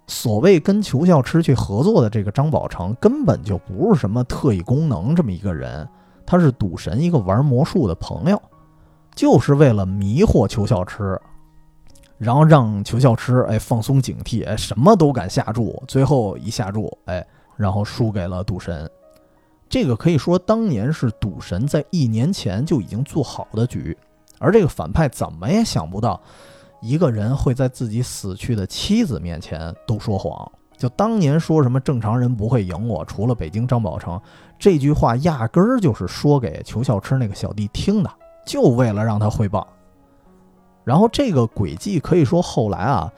[0.07, 5.87] 所谓跟裘孝痴去合作的这个张宝成，根本就不是什么特异功能这么一个人，
[6.25, 8.39] 他是赌神一个玩魔术的朋友，
[9.15, 11.19] 就是为了迷惑裘孝痴。
[12.17, 17.25] 然后让裘孝痴哎放松警惕哎什么都敢下注，最后一下注哎，
[17.57, 18.89] 然后输给了赌神。
[19.67, 23.97] 这个可以说当年是赌神在一年前就已经做好的局，
[24.39, 26.19] 而这个反派怎么也想不到，
[26.81, 30.51] 一个人会在自己死去的妻子面前都说谎。
[30.77, 34.19] 就当年说什么正常人不会赢我，除了北京张宝成，
[34.59, 38.11] 这句话压根儿就是说给裘笑痴那个小弟听的，
[38.45, 39.65] 就为了让他汇报。
[40.83, 43.09] 然后这个诡计可以说后来啊，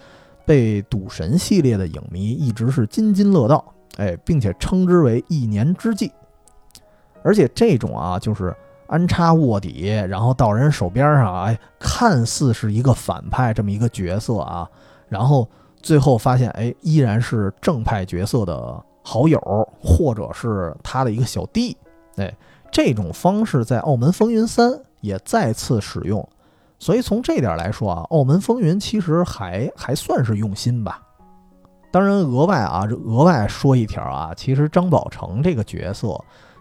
[0.46, 6.12] 被赌神系列的影迷一直是津津乐道，哎，并且称之为一年之计。
[7.24, 8.56] 而且这种啊，就是
[8.88, 14.70] 安插卧底，然后到人手边上，哎，看似是一个反派这么一个角色啊，
[15.08, 15.48] 然后
[15.82, 19.40] 最后发现，哎，依然是正派角色的好友，
[19.82, 21.76] 或者是他的一个小弟，
[22.16, 22.34] 哎，
[22.72, 24.72] 这种方式在《澳门风云三》
[25.02, 26.28] 也再次使用。
[26.80, 31.02] 所以从这点来说啊，《澳门风云》其实还还算是用心吧。
[31.92, 36.20] 当然，额外啊，额外说一条啊，其实张宝成这个角色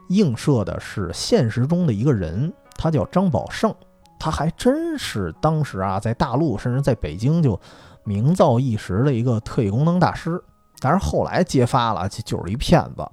[0.08, 3.74] 映射的是现实中的一个人，他叫张宝胜，
[4.18, 7.58] 他还真是当时啊，在大陆甚至在北京就
[8.04, 10.42] 名噪一时的一个特异功能大师。
[10.80, 13.06] 但是后来揭发了，就是一骗子。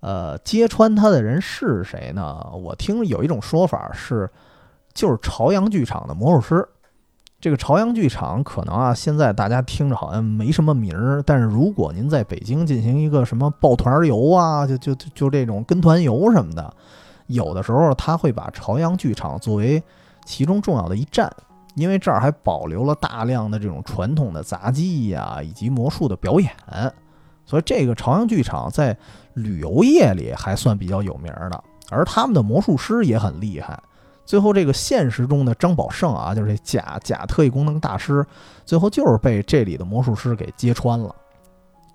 [0.00, 2.44] 呃，揭穿他的人是谁呢？
[2.52, 4.30] 我听有一种说法是。
[4.92, 6.68] 就是朝阳剧场的魔术师，
[7.40, 16.74] 这个朝阳剧场可能啊，现在大家听着好像没什么名儿，但是如果您在北京进行一个什么抱团游啊，就就就这种跟团游什么的，
[17.26, 19.82] 有的时候他会把朝阳剧场作为
[20.24, 21.30] 其中重要的一站，
[21.74, 26.50] 因为这儿还保留了大量的这种传统的杂技呀以及魔术的表演，
[27.44, 28.96] 所以这个朝阳剧场在
[29.34, 33.78] 旅游业里还算比较有名的，而他们的魔术师也很厉害。
[34.24, 38.24] 最后，这个现实中的张宝胜啊，就是这假假特异功能大师，
[38.64, 41.14] 最后就是被这里的魔术师给揭穿了。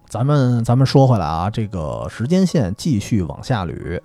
[0.08, 4.00] 咱们咱们说回来啊，这个时间线继续往下捋，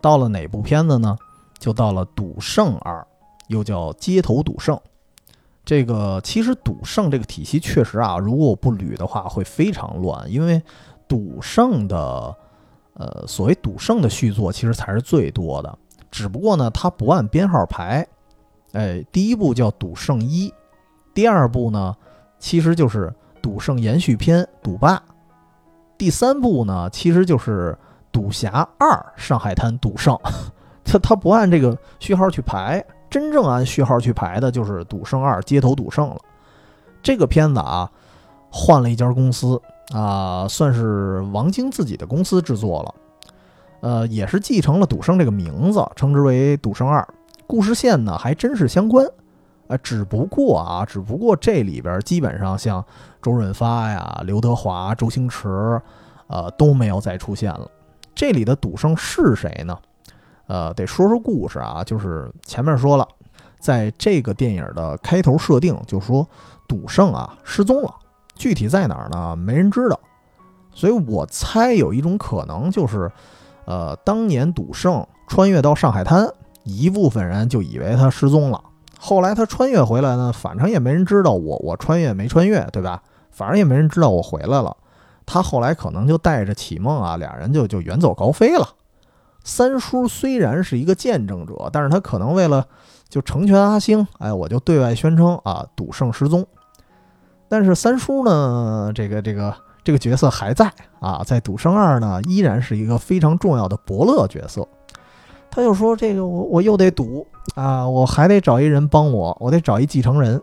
[0.00, 1.16] 到了哪部片子呢？
[1.58, 3.00] 就到了《赌圣二》，
[3.48, 4.76] 又叫《街头赌圣》。
[5.64, 10.62] 这个其实赌圣这个体系确实啊，如果我不捋的话，会非常乱，因为
[11.08, 12.36] 赌圣的，
[12.92, 15.78] 呃，所谓赌圣的续作其实才是最多的。
[16.14, 18.06] 只不过呢，它不按编号排，
[18.70, 20.48] 哎，第一部叫《赌圣一》，
[21.12, 21.92] 第二部呢，
[22.38, 23.08] 其实就是
[23.42, 24.94] 《赌圣延续篇》《赌霸》，
[25.98, 27.72] 第三部呢，其实就是
[28.12, 30.14] 《赌侠二：上海滩赌圣》。
[30.86, 36.20] 它它不按这个序号去排，真正按序号去排的就是《赌圣二：街头赌圣》了。
[37.02, 37.90] 这个片子啊，
[38.52, 39.60] 换了一家公司
[39.92, 42.94] 啊，算是王晶自己的公司制作了。
[43.84, 47.06] 呃，也是继承了赌圣这个名字，称之为赌圣二。
[47.46, 49.06] 故事线呢还真是相关，
[49.66, 52.82] 呃，只不过啊，只不过这里边基本上像
[53.20, 55.78] 周润发呀、刘德华、周星驰，
[56.28, 57.70] 呃，都没有再出现了。
[58.14, 59.78] 这里的赌圣是谁呢？
[60.46, 63.06] 呃，得说说故事啊，就是前面说了，
[63.60, 66.26] 在这个电影的开头设定就说
[66.66, 67.94] 赌圣啊失踪了，
[68.34, 69.36] 具体在哪儿呢？
[69.36, 70.00] 没人知道。
[70.72, 73.12] 所以我猜有一种可能就是。
[73.66, 76.28] 呃，当年赌圣穿越到上海滩，
[76.64, 78.60] 一部分人就以为他失踪了。
[78.98, 83.02] 后来他穿越回来呢，反正也没人知道我我穿越没穿越，对吧？
[83.30, 84.76] 反正也没人知道我回来了。
[85.26, 88.68] 他后来可能就带着启梦啊，俩人就就远走高飞了。
[89.42, 92.66] 三叔虽然是一个见证者，但是他可能为了
[93.08, 96.46] 就成全阿星，哎，我就对外宣称啊，赌圣失踪。
[97.48, 99.54] 但是三叔呢，这个这个。
[99.84, 104.66] 这个角色还在啊，在《赌圣二》呢，依然是一个非常重要的伯乐角色。
[105.50, 107.24] 他就说：“这个我我又得赌
[107.54, 110.40] 啊，我还得找一人帮我，我得找一继承人。”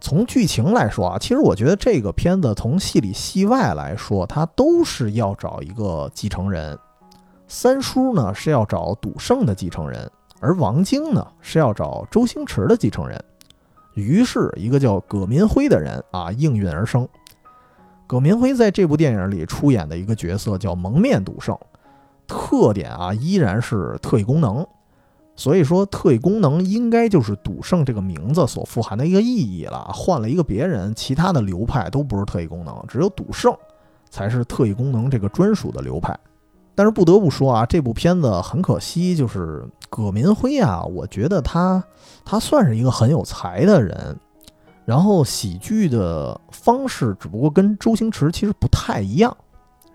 [0.00, 6.78] 从剧情来说啊，其实我觉得这个片子从戏里戏外来说，他都是要找一个继承人。
[7.48, 10.08] 三叔呢是要找赌圣的继承人，
[10.40, 13.22] 而王晶呢是要找周星驰的继承人。
[13.94, 17.06] 于是，一个叫葛民辉的人啊应运而生。
[18.08, 21.56] 葛民辉在这部电影里出演的一个角色叫蒙面赌圣，
[22.26, 24.66] 特点啊依然是特异功能，
[25.36, 29.90] 所以说特异功能应该就是赌圣这个名字所富含的一个意义了。
[29.92, 33.54] 换了一个别人，其他的流派都不是特异功能，只有赌圣
[34.08, 36.18] 才是特异功能这个专属的流派。
[36.74, 41.84] 但是不得不说啊，这部片子很可惜，就是葛民辉啊，我觉得他
[42.24, 44.18] 他算是一个很有才的人。
[44.88, 49.36] 然后喜剧的方式只不过跟周星驰其实不太一样，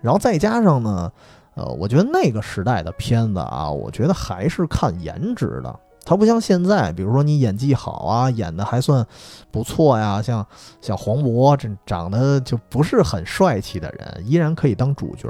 [0.00, 1.10] 然后再加上呢，
[1.56, 9.04] 呃，我觉得那个时代的片子啊，我觉得还是看颜值的，它不像现在，比如说你演技好啊，演的还算
[9.50, 10.46] 不错呀，像
[10.80, 15.28] 像黄渤这长得就不是很帅气的人，依然可以当主角。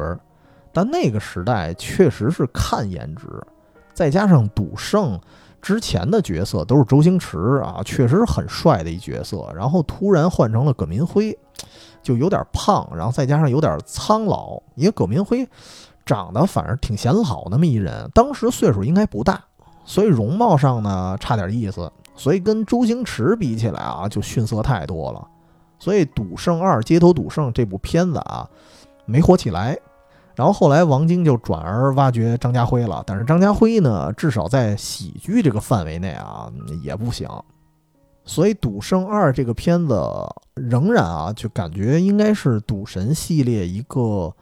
[0.75, 3.27] 但那个时代确实是看颜值，
[3.95, 5.19] 再加上赌圣
[5.65, 11.35] 之前的角色都是周星驰啊，确实是很帅的一角色，然后突然换成了葛民辉，
[12.03, 15.49] 就有点胖，然后再加上有点苍老，因为葛民辉
[16.05, 19.43] 长得反而挺显老那么一人，当时岁数应该不大，
[19.87, 25.27] 所以容貌上呢差点意思，所以跟周星驰比起来啊，就逊色太多了。
[25.79, 28.47] 所以《赌圣二：街头赌圣》这部片子啊，
[29.07, 29.79] 没火起来。
[30.37, 37.28] 然后后来王晶就转而挖掘张家辉了，但是张家辉呢，至少在喜剧这个范围内啊也不行。
[38.24, 40.03] 所以《赌圣二》这个片子
[40.55, 44.35] 仍然啊，就感觉应该是赌神系列一个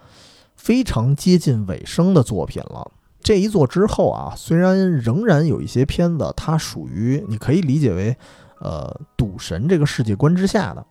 [0.57, 2.91] 非常接近尾声的作品了。
[3.21, 8.17] 这一作之后啊，虽然仍然有一些片子，它属于你可以理解为
[8.61, 10.87] 呃赌神这个世界观之下的。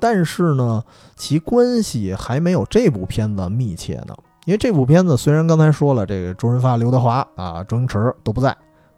[0.00, 0.84] 但是呢，
[1.16, 4.14] 其关系还没有这部片子密切呢。
[4.48, 8.56] 因为这部片子虽然刚才说了，这个周润发、刘德华啊、周星驰都不在，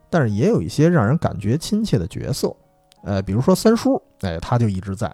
[0.09, 2.55] 但是也有一些让人感觉亲切的角色。
[3.03, 5.13] 呃，比如说三叔，哎，他就一直在，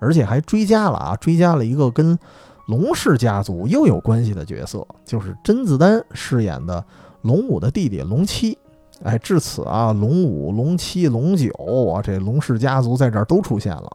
[0.00, 2.18] 而且还追加了啊，追加了一个跟
[2.66, 6.84] 龙氏家族又有关系的角色，就是甄子丹饰演的
[7.22, 8.58] 龙五的弟弟龙七。
[9.04, 11.48] 哎，至此啊，龙五、龙七、龙九
[11.94, 13.88] 啊，这龙氏家族在这儿都出现了。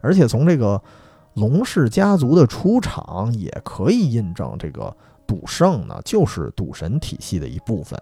[0.00, 0.82] 而且从这个
[1.34, 4.94] 龙氏家族的出场，也可以印证这个
[5.26, 8.00] 赌圣呢，就是赌神体系的一部分。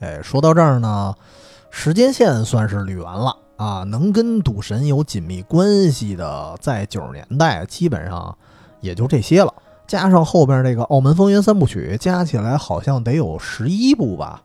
[0.00, 1.14] 哎，说到这儿呢，
[1.70, 3.84] 时间线算是捋完了啊。
[3.84, 8.36] 能跟赌神有紧密关系的，在九十年代基本上
[8.80, 9.54] 也就这些了。
[9.86, 14.42] 加上后边这个《澳门风云》三部曲，加起来好像得有十一部吧？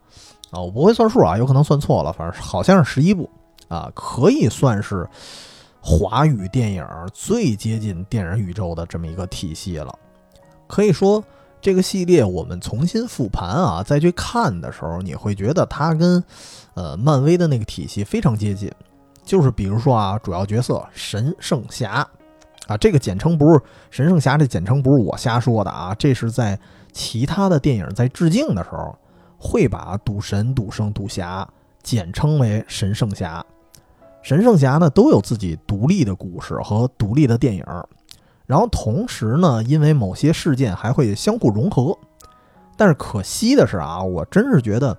[0.52, 3.28] 啊，我不会算数啊，有可能算错了，反正好像是十一部
[3.66, 5.08] 啊，可以算是。
[5.82, 9.98] 华语电影最接近电影宇宙的这么一个体系了，
[10.66, 11.24] 可以说
[11.60, 16.22] 这个系列我们重新复盘啊，再去看的时候，你会觉得它跟
[16.74, 18.70] 呃漫威的那个体系非常接近。
[19.24, 22.06] 就是比如说啊，主要角色神圣侠
[22.66, 23.60] 啊，这个简称不是
[23.90, 26.58] 神圣侠，这简称不是我瞎说的啊，这是在
[26.92, 28.96] 其他的电影在致敬的时候
[29.38, 31.48] 会把赌神、赌圣、赌侠
[31.82, 33.44] 简称为神圣侠。
[34.22, 37.64] 神圣侠呢都有自己独立的故事和独立的电影，
[38.46, 41.96] 然后同时呢，因为某些事件还会相互融合。
[42.76, 44.96] 但是可惜的是啊，我真是觉得，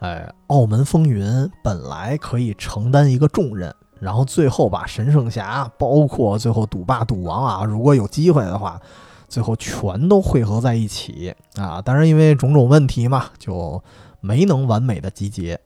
[0.00, 8.80] 哎，澳门风云本来可以承担一个重任，然后最后把神圣侠，包括最后赌霸、赌王啊，如果有机会的话，
[9.28, 11.80] 最后全都汇合在一起啊。
[11.80, 13.82] 当然因为种种问题嘛，就
[14.20, 15.60] 没能完美的集结。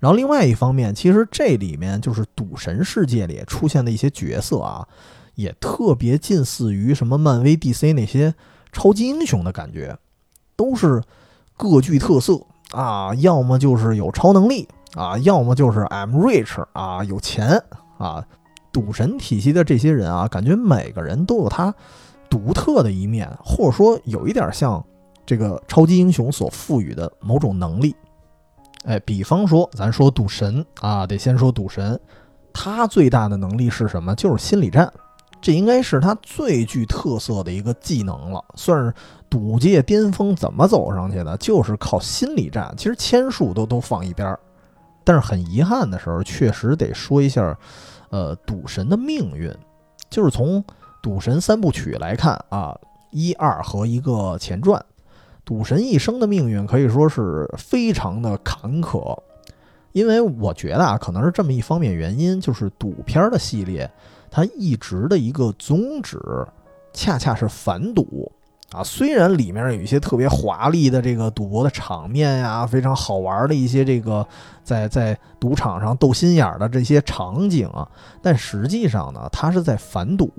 [0.00, 4.88] 然后另外一方面，其实这里面就是赌神世界里出现的一些角色啊，
[5.34, 8.34] 也特别近似于什么漫威、DC 那些
[8.72, 9.96] 超级英雄的感觉，
[10.56, 11.02] 都是
[11.56, 12.40] 各具特色
[12.72, 17.62] 啊，要么就是有超能力啊，要么就是 I'm rich 啊，有钱
[17.98, 18.26] 啊。
[18.72, 21.74] 赌神体系的这些人啊，感觉每个人都有他
[22.30, 24.82] 独特的一面，或者说有一点像
[25.26, 27.96] 这个超级英雄所赋予的某种能力。
[28.84, 32.00] 哎，比方说，咱说赌神啊，得先说赌神，
[32.52, 34.14] 他最大的能力是什么？
[34.14, 34.90] 就是心理战，
[35.40, 38.92] 这应该是他最具特色的一个技能了，算是
[39.28, 40.34] 赌界巅峰。
[40.34, 41.36] 怎么走上去的？
[41.36, 42.72] 就是靠心理战。
[42.76, 44.40] 其实签术都都放一边儿，
[45.04, 47.56] 但是很遗憾的时候，确实得说一下，
[48.08, 49.54] 呃，赌神的命运，
[50.08, 50.64] 就是从
[51.02, 52.74] 赌神三部曲来看啊，
[53.10, 54.82] 一二和一个前传。
[55.50, 59.18] 赌神一生的命运可以说是非常的坎坷，
[59.90, 63.90] 因为我觉得啊，可能是这么一方面原因，就是赌片的系列，
[64.30, 66.20] 它一直的一个宗旨，
[66.92, 68.30] 恰恰是反赌
[68.70, 68.84] 啊。
[68.84, 74.24] 虽然里面有一些特别华丽的这个赌博的场面呀，非常好玩的一些这个
[74.62, 77.90] 在在赌场上斗心眼的这些场景啊，
[78.22, 80.30] 但实际上呢，它是在反赌，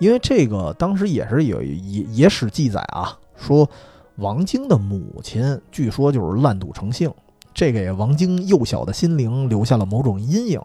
[0.00, 3.70] 因为这个当时也是有野野史记载啊，说。
[4.16, 7.12] 王晶的母亲据说就是烂赌成性，
[7.52, 10.60] 这给王晶幼小的心灵留下了某种阴影。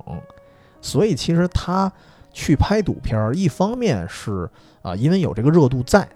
[0.82, 1.92] 所以其实他
[2.32, 4.50] 去拍赌片，一方面是
[4.82, 6.08] 啊，因为有这个热度在；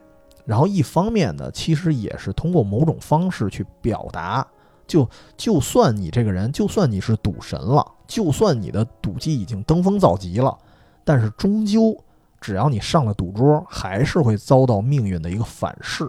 [0.46, 4.46] 然后一方面呢，其实也是通过某种方式去表达，
[4.86, 10.58] 就就算你这个人，就算你是赌神了，就算你的赌技已经登峰造极了，
[11.04, 11.98] 但是终究
[12.40, 16.08] 只要你上了赌桌，还是会遭到命运的一个反噬。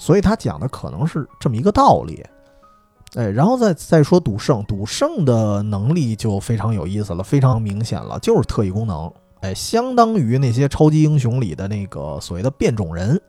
[0.00, 2.24] 所以他讲的可能是这么一个道理，
[3.16, 13.20] 哎，然后再再说赌圣，赌圣的能力就非常有意思了，非常明显了，就是特异功能，哎，相当于那些超级英雄里的那个所谓的变种人，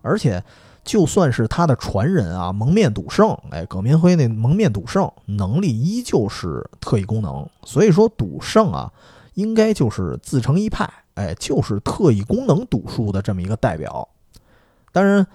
[0.00, 0.42] 而且
[0.82, 8.90] 就算是他的传人啊，蒙面赌圣，哎，葛明辉那蒙面赌圣能力依旧是特异功能，所以说赌圣啊，
[9.34, 14.08] 应该就是自成一派，哎，就是特异功能赌术的这么一个代表。
[14.90, 15.26] 当然，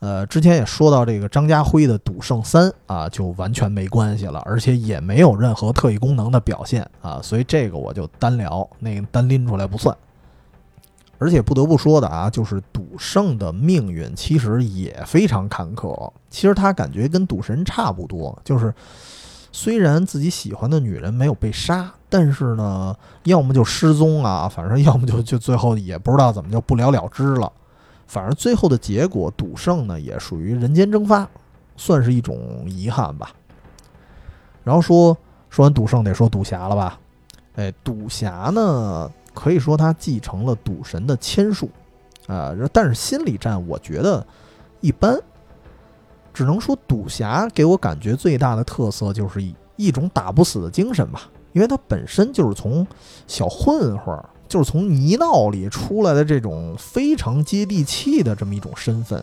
[0.00, 9.96] 呃，之前也说到这个张家辉的赌圣三啊，就完全没关系了，而且也没有任何特异功能的表现啊，所以这个我就单聊，那个单拎出来不算。
[11.20, 16.08] 而且不得不说的啊，就是赌圣的命运其实也非常坎坷。
[16.30, 18.72] 其实他感觉跟赌神差不多，就是
[19.50, 22.94] 虽然自己喜欢的女人没有被杀，但是呢，
[23.24, 27.52] 要么就失踪啊，反正要么就就最后也不知道怎么就不了了之了。
[28.08, 31.28] 反正最后的结果，赌圣呢也属于人间蒸发，
[31.76, 33.30] 算是一种遗憾吧。
[34.64, 35.16] 然后说
[35.48, 36.98] 说完赌圣，得说赌侠了吧？
[37.54, 39.08] 哎，赌侠呢？
[39.34, 41.70] 可以说他继承了赌神的签术，
[42.26, 44.26] 啊，但是心理战我觉得
[44.80, 45.16] 一般，
[46.34, 52.84] 只能说赌侠给我感觉最大的特色就是一一种打不死的精神吧，因为他本身就是从
[53.28, 59.22] 小混混，就是从泥淖里出来的这种非常接地气的这么一种身份。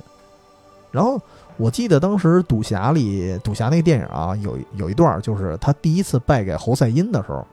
[0.92, 1.20] 然后
[1.58, 7.46] 我记得当时赌侠里，赌侠那个电影啊，有有一段就是他第一次败给侯赛因的时候，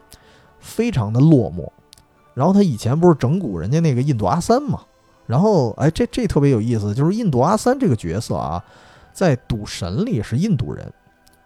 [0.60, 1.68] 非常的落寞。
[2.34, 4.80] 然后他以前不是整蛊人家那个印度阿三嘛？
[5.26, 8.62] 然后哎，这这特别有意思，就是印度阿三这个角色啊，
[9.12, 10.92] 在赌神里是印度人，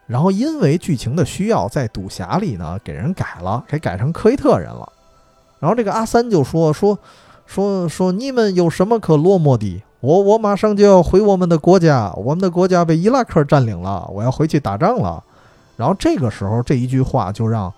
[0.06, 4.92] 然后因为剧情的需要，在赌侠里呢给人改了，给改成科威特人了。
[5.66, 6.96] 然后这个阿三就说说
[7.44, 9.82] 说说你们有什么可落寞的？
[9.98, 15.20] 我我马上就要回我们的国家，我们的国家被伊拉克占领了，我要回去打仗了。
[15.76, 17.72] 然后这个时候这一句话就让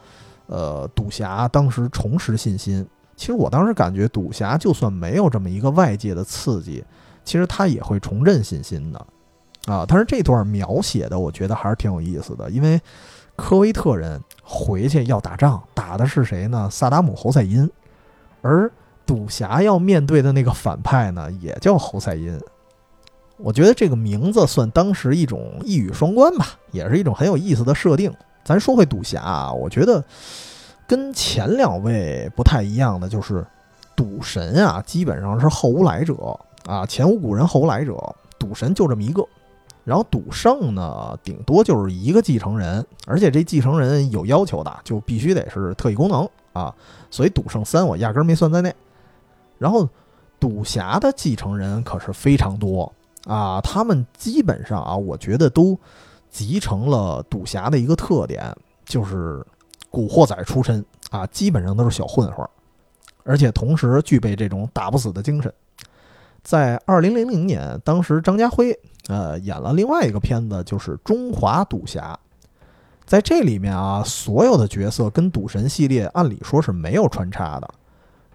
[0.48, 2.86] 呃赌侠当时重拾信心。
[3.16, 6.84] 其实我当时感觉赌侠就算没有这么一个外界的刺激，
[7.24, 9.86] 其实他也会重振信心的，啊！
[9.88, 12.78] 但是这段描写的我觉得还是挺有意思的，因为
[13.38, 16.68] 科威特人回去要打仗，打的是谁呢？
[16.70, 17.70] 萨达姆侯赛因，
[18.42, 18.70] 而
[19.06, 22.38] 赌侠要面对的那个反派呢，也叫侯赛因。
[23.36, 28.12] 我觉得这个名字算当时一种一语双关吧，也是一种很有意思的设定。
[28.44, 30.04] 咱说回赌侠啊，我觉得。
[30.88, 33.46] 跟前两位不太一样的就是，
[33.94, 36.14] 赌神啊，基本上是后无来者
[36.64, 37.94] 啊，前无古人后无来者，
[38.38, 39.22] 赌神就这么一个。
[39.88, 46.74] 然后赌圣呢，顶多就是一个继承人，而且这继承人有要求的，就必须得是特异功能啊。
[47.10, 48.74] 所以赌圣三我压根儿没算在内。
[49.56, 49.88] 然后
[50.38, 52.92] 赌侠的继承人可是非常多
[53.24, 55.78] 啊，他们基本上啊，我觉得都
[56.28, 59.42] 集成了赌侠的一个特点，就是。
[59.90, 62.46] 古惑仔出身啊，基本上都是小混混，
[63.24, 65.50] 而且同时具备这种打不死的精神。
[66.42, 68.78] 在二零零零年，当时张家辉
[69.08, 72.18] 呃演了另外一个片子，就是《中华赌侠》。
[73.04, 77.68] 在这里面啊，所有的角色跟赌神系列按理说是没有穿插的，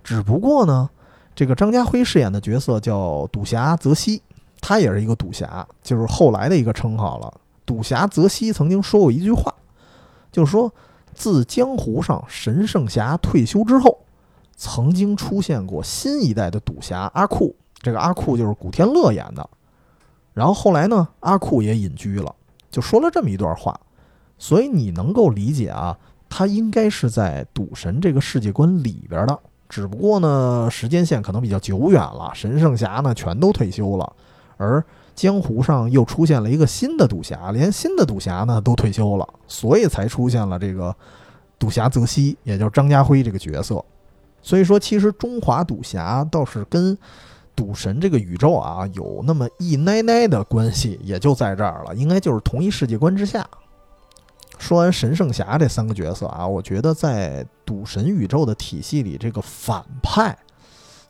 [0.04, 0.90] 只不过呢，
[1.34, 4.22] 这个张家辉饰演的角色叫赌侠泽西，
[4.60, 7.34] 他也是一个赌侠，就是后来的一个称号了。
[7.66, 9.54] 赌侠泽西曾经说过一句话，
[10.30, 10.70] 就是说。
[11.16, 14.00] 自江湖上神圣侠退休之后，
[14.56, 17.56] 曾经出现过新一代的赌侠阿库。
[17.84, 19.48] 这个阿库就是古天乐演的。
[20.34, 22.35] 然后后来呢，阿库也隐居了，
[22.69, 23.80] 就说了这么一段话。
[24.38, 25.97] 所以你能够理解啊，
[26.30, 29.39] 他应该是在赌神这个世界观里边的。
[29.69, 34.14] 只不过呢，时间线可能比较久远了，神圣侠呢全都退休了，
[34.57, 34.84] 而。
[35.15, 40.95] 江湖上又出现了一个新的赌侠，连新的赌侠呢都退休了，所以才出现了这个
[41.60, 43.85] 赌侠泽西，也就是张家辉这个角色。
[44.41, 46.97] 所以说，其实中华赌侠倒是跟
[47.56, 53.48] 赌神这个宇宙啊有那么一奶奶的关系，也就在这儿了，应该就是同一世界观之下。
[54.58, 60.38] 说完神圣侠这三个角色啊，我觉得在赌神宇宙的体系里，这个反派。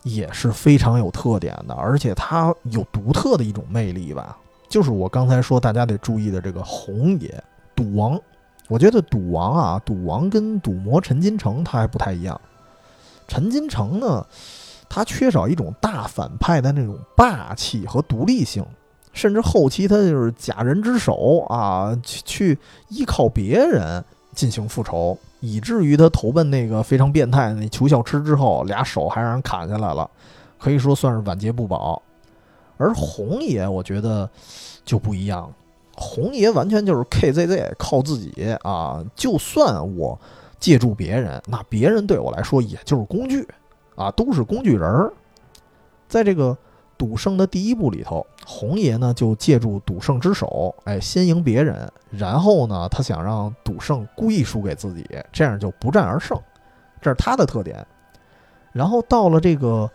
[0.05, 4.37] 也是非常有特点的，而且它有独特的一种魅力吧。
[4.67, 7.41] 就是我刚才说大家得注意的这个红野
[7.73, 8.19] 赌王，
[8.67, 12.37] 我觉得赌王啊，赌王跟赌魔陈金城他还不太一样。
[13.29, 14.27] 陈金城呢，
[14.95, 18.63] 他缺少一种大反派的那种霸气和独立性，
[19.11, 22.59] 甚至后期他就是假人之手啊，去去
[22.89, 24.05] 依靠别人
[24.35, 25.17] 进行复仇。
[25.39, 30.07] 以至于他投奔那个非常变态那裘小吃之后，俩手还让人砍下来了，
[30.59, 31.99] 可以说算是晚节不保。
[32.77, 34.29] 而红爷，我觉得
[34.85, 35.51] 就不一样，
[35.95, 39.03] 红爷完全就是 KZZ，靠自己啊！
[39.15, 40.19] 就算我
[40.59, 43.47] 借助别人，那别人对我来说也就是工具
[43.95, 45.13] 啊，都是工具人儿。
[46.07, 46.57] 在这个
[46.97, 56.39] 赌圣的第一部里头，红爷呢就借助赌圣之手，哎，先赢别人，然后呢，他想让赌圣故意输给自己，这样就不战而胜，
[57.01, 57.85] 这是他的特点。
[58.71, 59.89] 然后到了这个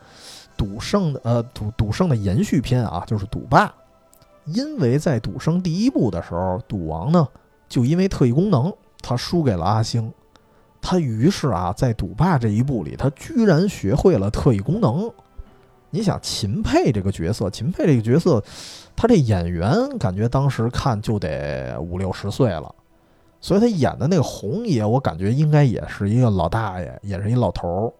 [0.56, 3.72] 赌圣的呃赌赌圣的延续篇啊，就是赌霸，
[4.44, 7.26] 因为在赌圣第一部的时候，赌王呢
[7.68, 10.12] 就因为特异功能，他输给了阿星，
[10.90, 15.12] 他于是啊在赌霸这一部里，他居然学会了特异功能。
[15.90, 18.42] 你想秦沛这个角色，秦沛这个角色，
[18.96, 22.74] 他这演员感觉当时看就得五六十岁了，
[23.38, 27.92] 所以他演的那个红爷，我感觉应该也是一个老大爷，也是一老头儿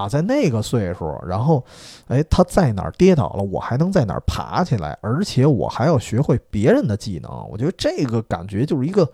[0.00, 1.62] 啊，在那个岁数，然后，
[2.08, 9.06] 哎，他在哪儿跌倒了，我还能在哪儿爬起来，而且我还要学会别人的技能，我觉得这个感觉就是一个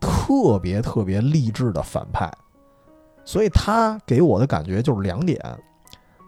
[0.00, 2.28] 特别特别励志的反派，
[3.26, 5.38] 所以他给我的感觉就是两点。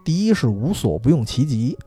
[0.04, 1.78] 第一是无所不用其极，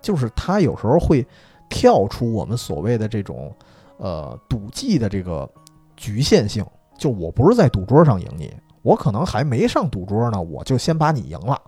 [0.00, 1.26] 就是他有时候会
[1.70, 3.52] 跳出我们所谓的这种
[3.96, 5.48] 呃赌技的这个
[5.96, 6.64] 局限性，
[6.98, 8.52] 就我不是在赌桌上赢你，
[8.82, 11.60] 我可能还没上赌桌呢，我就先把你赢了。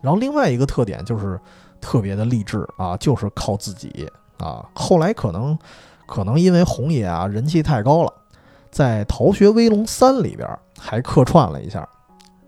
[0.00, 1.38] 然后另外一个特点就是
[1.80, 4.66] 特别的励志啊，就是靠自己啊。
[4.74, 5.58] 后来可能
[6.06, 8.12] 可能因为红爷啊人气太高了，
[8.70, 11.86] 在《逃学威龙三》里边还客串了一下，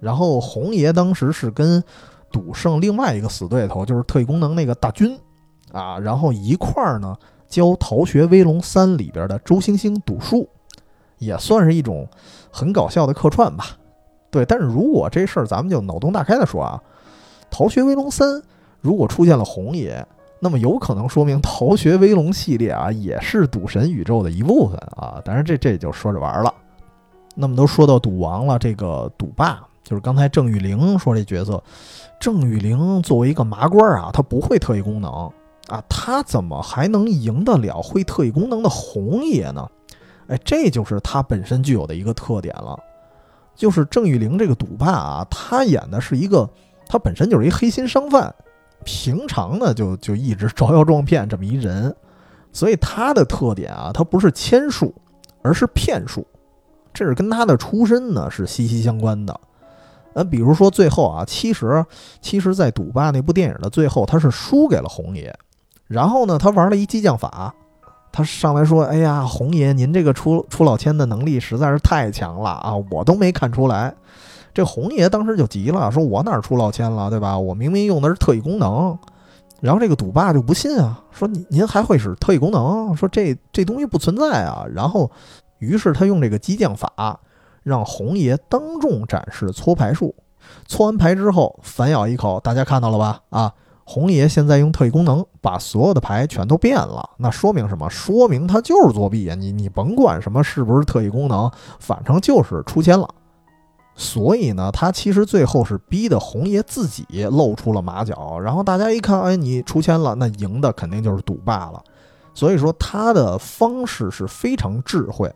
[0.01, 1.83] 然后红爷当时是跟。
[2.33, 5.19] 赌圣另外一个死对头就是特异功能那个大军，
[5.73, 7.17] 啊，然后一块儿呢
[7.49, 10.49] 教《逃学威龙三》里边的周星星赌术，
[11.19, 12.07] 也算是一种
[12.53, 13.77] 很搞笑的客串吧。
[14.31, 16.81] 对，但是如果这事儿咱们就脑洞大开的说啊，
[17.51, 18.29] 《逃学威龙三》
[18.81, 20.07] 如果出现了红爷，
[20.39, 25.21] 那么有可能说明《逃学威龙》系列啊也是赌神宇宙的一部分啊。
[25.25, 26.55] 当然这这就说着玩了。
[27.35, 29.61] 那么都说到赌王了，这个赌霸
[29.91, 31.61] 就是刚才郑玉玲说这角色。
[32.21, 35.11] 郑玉玲作为一个麻瓜啊，她不会特异功能
[35.67, 39.69] 啊，她怎么还能赢得了会特异功能的红爷呢？
[40.29, 42.79] 哎，这就是她本身具有的一个特点了。
[43.57, 46.49] 就是郑玉玲这个赌霸啊，她演的是一个，
[46.87, 48.33] 她本身就是一黑心商贩，
[48.85, 51.93] 平常呢就就一直招摇撞骗这么一人，
[52.53, 54.95] 所以他的特点啊，他不是谦术，
[55.43, 56.25] 而是骗术，
[56.95, 59.41] 这是跟他的出身呢是息息相关的。
[60.13, 61.85] 呃，比如说最后啊，其实
[62.21, 65.33] 其实，在赌霸那部电影的最后，他是输给了红爷。
[65.87, 67.55] 然后呢，他玩了一激将法，
[68.13, 73.95] 他上来说：“哎呀，红爷，您这个出出老千的能力实在是太强了啊，我都没看出来。”
[74.53, 77.39] 这红爷当时就急了，说：“我哪出老千了，对吧？
[77.39, 78.99] 我明明用的是特异功能。”
[79.61, 82.97] 然后这个赌霸就不信啊，说：“您您还会使特异功能？
[82.97, 85.11] 说这这东西不存在啊。”然后，
[85.59, 87.21] 于是他用这个激将法。
[87.63, 90.15] 让红爷当众展示搓牌术，
[90.67, 93.21] 搓完牌之后反咬一口，大家看到了吧？
[93.31, 93.53] 啊，
[93.85, 97.89] 红爷现在用特异功能把所有的牌全都变了，那说明什么？
[97.91, 99.35] 说明他就是作弊呀！
[99.35, 103.09] 你你甭管什么是不是特异功能，反正就是出千了。
[103.97, 111.83] 所以呢，他其实最后是逼得红爷自己露出了马脚，然后大家一看，哎，你出千了，那赢的肯定就是赌霸了。
[112.33, 115.31] 所以说他的方式是非常智慧。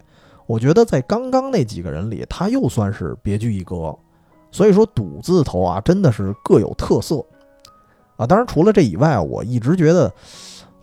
[0.47, 3.97] 我觉得在刚刚那几个人里，他又算是别具一格。
[4.51, 7.25] 所以说，赌字头啊，真的是各有特色
[8.17, 8.25] 啊。
[8.25, 10.13] 当然，除了这以外，我一直觉得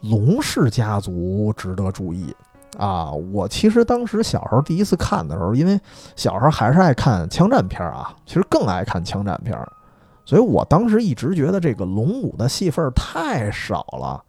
[0.02, 2.36] 龙氏家族值得注意
[2.78, 3.12] 啊。
[3.12, 5.80] 我其实当时小时候第一次看的时候，因为
[6.18, 9.58] 小时候还是爱看枪战片啊，其实更爱看枪战片，
[10.26, 14.22] 所以我当时一直觉得这个龙武的戏份太少了。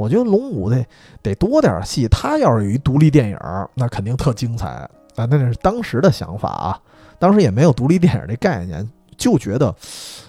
[0.00, 0.86] 我觉得龙武得
[1.22, 3.38] 得多点戏，他要是有一独立电影，
[3.74, 4.66] 那肯定特精彩
[5.14, 5.26] 啊！
[5.26, 6.80] 那是当时的想法啊，
[7.18, 9.74] 当时也没有独立电影这概念，就觉得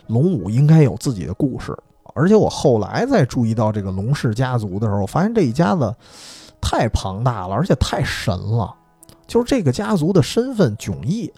[0.08, 1.74] 龙武应该有自己的故事。
[2.14, 5.96] 而且我后来再注意到这个龙氏家族的时候，发现这一家子
[6.60, 8.76] 太庞大了，而且太神了。
[9.26, 11.32] 就是这个家族的身份迥异，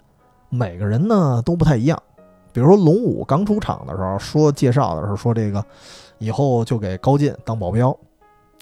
[0.48, 1.96] 每个人呢都不太一样。
[2.52, 5.64] 比如说龙武刚出场的时候，说介绍的时候说这个
[6.18, 7.96] 以后就给高进当保镖。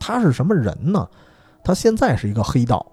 [0.05, 1.09] 他是什么人呢？
[1.63, 2.85] 他现在是一个黑道，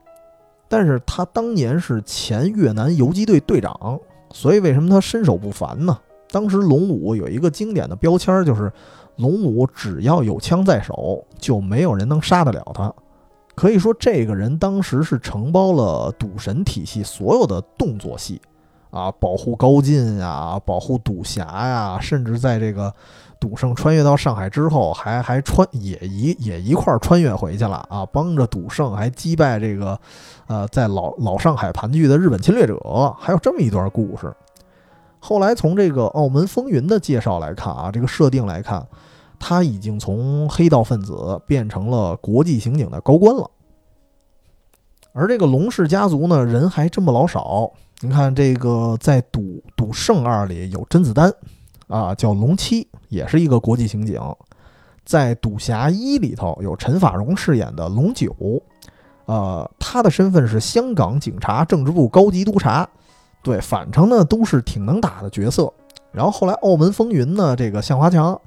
[0.67, 3.99] 但是他当年是前越南游击队队长，
[4.31, 5.97] 所以为什么他身手不凡呢？
[6.29, 8.71] 当时龙武有一个经典的标签，就是
[9.15, 12.93] 龙武只要有枪在手，就没有人能杀得了他。
[13.55, 18.39] 可以说，这个人当时是承包了赌神体系所有的动作戏，
[18.91, 22.93] 啊，保护高进呀，保护赌侠呀，甚至在这个。
[23.39, 28.05] 赌圣穿越到上海之后，还还穿也一也一块儿穿越回去了啊！
[28.05, 29.97] 帮着赌圣还击败这个，
[30.47, 32.77] 呃，在老老上海盘踞的日本侵略者，
[33.17, 34.35] 还有这么一段故事。
[35.19, 38.85] 后来从这个《澳门风云》的介绍来看啊，这个设定来看，
[39.39, 43.49] 他已经从黑道分子变成了国际刑警的高官了。
[45.11, 47.71] 而这个龙氏家族呢，人还这么老少。
[48.01, 51.33] 你看，这个在《赌赌圣二》里有甄子丹，
[51.89, 54.17] 啊，叫龙七，也是一个国际刑警；
[55.03, 58.33] 在《赌侠一》里头有陈法蓉饰演的龙九，
[59.25, 62.87] 呃，他的身份是香港警察政治部高级督察。
[63.43, 65.69] 对，反正呢都是挺能打的角色。
[66.13, 68.39] 然后后来《澳门风云》呢，这个向华强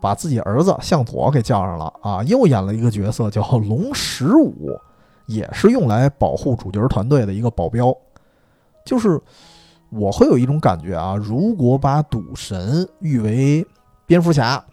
[0.00, 4.78] 把自己儿子向佐给叫上了啊，又演了一个角色叫龙十五。
[5.26, 7.96] 也是用来保护主角团队的一个保镖，
[8.84, 9.20] 就是
[9.90, 13.66] 我会有一种感觉啊，如果把赌神誉为
[14.06, 14.64] 蝙蝠侠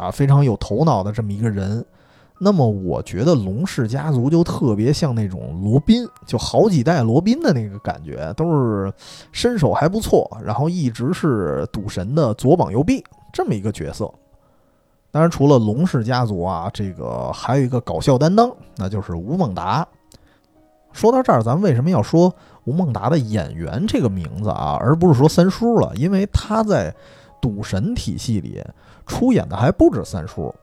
[0.00, 1.84] 啊，非常有头脑的这么一个人，
[2.38, 8.92] 那么我觉得龙氏家族就特别像那种罗宾，就好几代罗宾的那个感觉，都是
[9.32, 14.12] 身手还不错，然后一直是赌神的左膀右臂这么一个角色。
[15.10, 19.86] 当然，除了龙氏家族啊，这个还有一个搞笑担当，那就是吴孟达。
[20.92, 22.34] 说到这儿，咱们为什么要说
[22.66, 25.90] 吴孟达的演员这个名字啊，而不是说三叔了？
[25.96, 26.94] 因为他在
[27.40, 28.62] 赌神体系里
[29.06, 30.54] 出演的还不止三叔。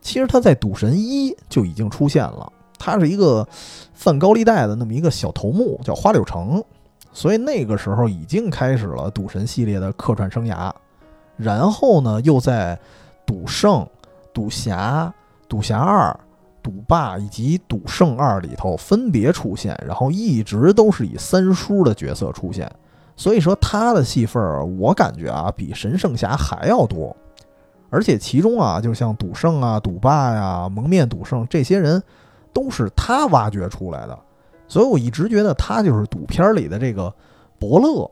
[0.00, 3.46] 其实他在赌神一就已经出现了，他是一个
[3.92, 6.64] 泛高利贷的那么一个小头目，叫花柳城。
[7.12, 10.72] 所以那个时候已经开始了赌神系列的客串生涯。
[11.36, 12.78] 然后呢，又在
[13.26, 13.86] 赌圣、
[14.32, 15.12] 赌侠、
[15.46, 16.18] 赌侠二。
[16.62, 22.70] 赌霸以及赌圣二里头分别出现，然后一直都是以三叔的角色出现，
[23.16, 27.16] 所以说他的戏份儿，我感觉啊比神圣侠还要多，
[27.90, 32.02] 而且其中啊，就像赌圣啊、赌霸呀、蒙面赌圣这些人，
[32.52, 34.18] 都是他挖掘出来的，
[34.68, 37.12] 所以我一直觉得他就是赌片里的这个
[37.58, 38.10] 伯乐。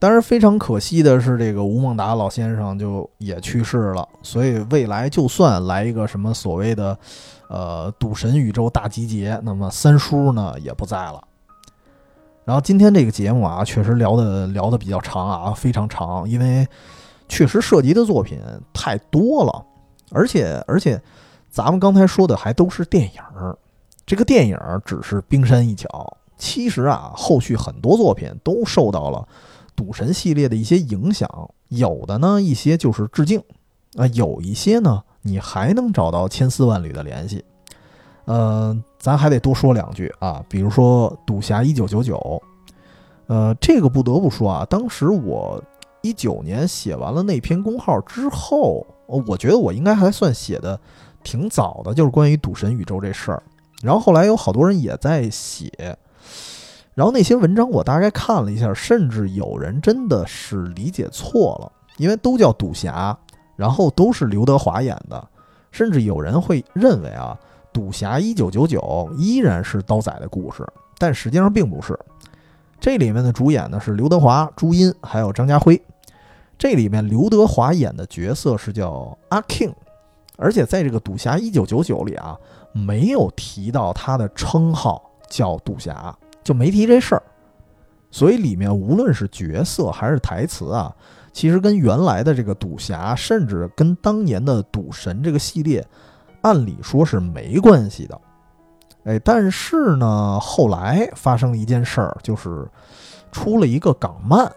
[0.00, 4.08] 当然，非常可惜的是，这个吴孟达老先生就也去世了。
[4.22, 6.96] 所以未来就算来一个什么所谓的，
[7.48, 11.20] 呃，赌神宇宙大集结，那么三叔呢也不在了。
[12.44, 16.66] 然后今天这个节目啊，确实聊的聊的比较长啊，非常长，因为
[17.28, 18.40] 确实涉及的作品
[18.72, 19.64] 太多了，
[20.12, 21.02] 而且而且
[21.50, 23.58] 咱们刚才说的还都是电影儿，
[24.06, 29.26] 这个电影儿只是冰山一角，其实啊，后续很多作品都受到了。
[29.78, 31.30] 赌神系列的一些影响，
[31.68, 33.40] 有的呢一些就是致敬，
[33.96, 37.44] 啊，有一些呢你还能找到千丝万缕的联系。
[38.24, 42.16] 呃，咱还得多说两句啊，比如说《赌侠一九九九》，
[43.28, 45.62] 呃，这个不得不说啊，当时我
[46.02, 50.76] 一九年写完了那篇公号之后，我觉得我应该还算写的
[51.22, 53.40] 挺早的，就是关于赌神宇宙这事儿。
[53.80, 55.96] 然后后来有好多人也在写。
[56.98, 63.16] 然后那些文章我大概看了一下，甚至有人真的是理解错了，因为都叫赌侠，
[63.54, 65.28] 然后都是刘德华演的，
[65.70, 67.38] 甚至有人会认为啊，
[67.72, 70.66] 赌侠一九九九依然是刀仔的故事，
[70.98, 71.96] 但实际上并不是。
[72.80, 75.80] 这里面的主演呢是刘德华、朱茵还有张家辉。
[76.58, 79.72] 这里面刘德华演的角色是叫阿 King，
[80.36, 82.36] 而且在这个赌侠一九九九里啊，
[82.72, 85.00] 没有提到他的称号
[85.30, 86.12] 叫赌侠。
[86.48, 87.22] 就没提这事儿，
[88.10, 90.90] 所以里面无论是角色还是台词啊，
[91.30, 95.86] 其实跟原来的这个赌侠，甚至跟当年的赌神这个系列，
[96.40, 98.18] 按理说是没关系的。
[99.04, 102.66] 哎，但是呢，后来发生了一件事儿，就是
[103.30, 104.50] 出了一个港漫。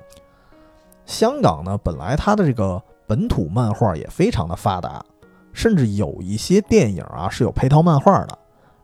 [1.05, 5.03] 香港呢，本来它的这个本土漫画也非常的发达，
[5.51, 8.37] 甚至有一些电影啊是有配套漫画的。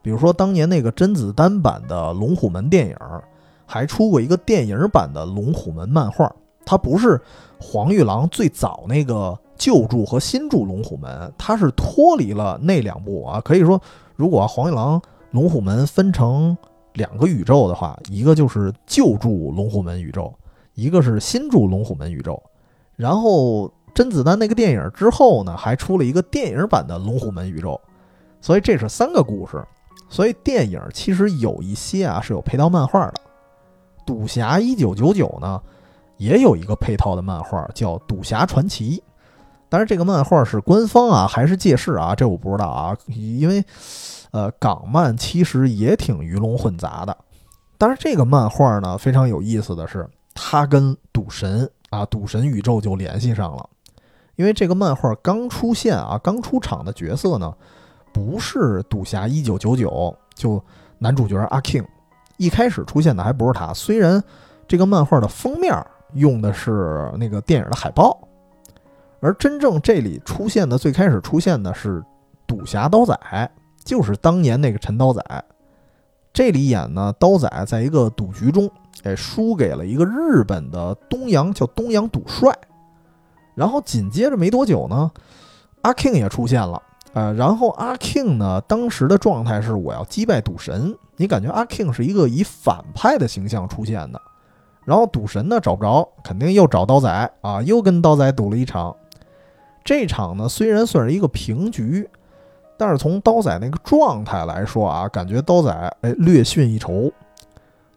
[0.08, 2.96] 比如说，当年那个甄子丹版的《龙虎门》电影，
[3.66, 6.34] 还出过一个电影版的《龙虎门》漫画。
[6.66, 7.20] 它不是
[7.60, 13.42] 黄玉郎最早那个旧著和新著《龙虎门》，它是脱离了那两部啊。
[13.42, 13.82] 可以说，
[14.16, 14.98] 如果黄玉郎
[15.32, 16.58] 《龙虎门》分成
[16.94, 20.34] 两个宇宙的话，一个就是旧著《龙虎门》宇宙，
[20.74, 22.42] 一个是新著《龙虎门》宇宙。
[22.96, 27.78] 然后甄子丹那个电影之后呢，还出了一个电影版的《龙虎门》宇宙，
[28.40, 29.62] 所以这是三个故事。
[30.10, 33.14] 所以电影其实有一些啊是有配套漫画的，
[34.06, 35.62] 《赌侠一九九九》呢
[36.16, 38.98] 也有一个配套的漫画叫《赌侠传奇》，
[39.68, 42.16] 但是这个漫画是官方啊还是借势啊？
[42.16, 43.64] 这我不知道啊，因为
[44.32, 47.16] 呃港漫其实也挺鱼龙混杂的。
[47.78, 53.70] 但是这个漫画呢非常有意思的是，它跟赌神啊赌神宇宙就联系上了，
[54.38, 57.54] 因为这个漫画刚出现啊刚出场的角色呢。
[58.18, 60.60] 不是赌侠一九九九，就
[60.98, 61.86] 男主角阿 King，
[62.38, 63.72] 一开始出现的还不是他。
[63.76, 64.22] 虽然
[64.68, 65.72] 这个漫画的封面
[66.14, 68.18] 用的是那个电影的海报，
[69.20, 72.04] 而真正这里出现的最开始出现的是
[72.48, 73.16] 赌侠刀仔，
[73.86, 75.24] 就是当年那个陈刀仔。
[76.34, 78.68] 这里演呢，刀仔在一个赌局中，
[79.04, 82.52] 哎，输给了一个日本的东洋叫东洋赌帅。
[83.54, 85.12] 然后紧接着没多久呢，
[85.82, 86.82] 阿 king 也出现了，
[87.14, 90.96] 呃，然后阿 king 呢，当时的状态是我要击败赌神。
[91.16, 94.22] 你感觉阿 king 是一个以反派的形象出现的，
[94.86, 98.96] 然后赌神呢找不着，肯定又找刀仔啊，又跟刀仔赌了一场。
[99.84, 102.08] 这场呢虽然算是一个平局，
[102.78, 105.72] 但是从刀仔那个状态来说啊，感觉刀仔
[106.02, 107.12] 哎略逊一筹。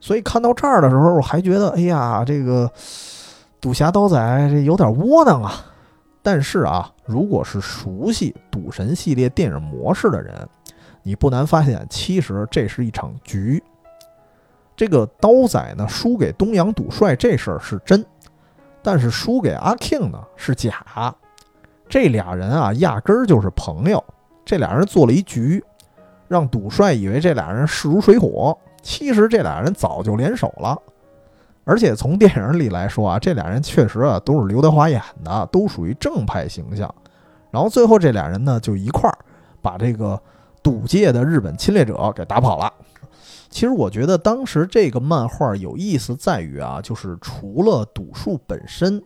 [0.01, 2.71] 所以看到这儿的时候，我还觉得哎呀，这个
[3.61, 4.17] 赌侠刀仔
[4.51, 5.53] 这有点窝囊啊。
[6.23, 10.49] 但是啊，如果是熟悉赌神系列电影模式的人，
[11.03, 13.63] 你不难发现，其实这是一场局。
[14.77, 18.05] 这个刀仔呢输给东洋赌帅这事儿是真，
[18.83, 20.85] 但是输给阿 king 呢是假。
[21.89, 24.03] 这俩人啊压根儿就是朋友，
[24.45, 25.63] 这俩人做了一局，
[26.29, 30.79] 让赌帅以为这俩人势如水火，其实这俩人早就联手了。
[31.71, 36.93] 而且从电影里来说啊，这俩人确实啊都是刘德华演的，都属于正派形象。
[37.51, 39.17] 然后最后这俩人呢就一块儿
[39.63, 40.21] 把这个。
[40.63, 42.71] 赌界的日本侵略者给打跑了。
[43.49, 49.03] 其实我觉得当时这个漫画有意思在于啊，就是除了赌术本身，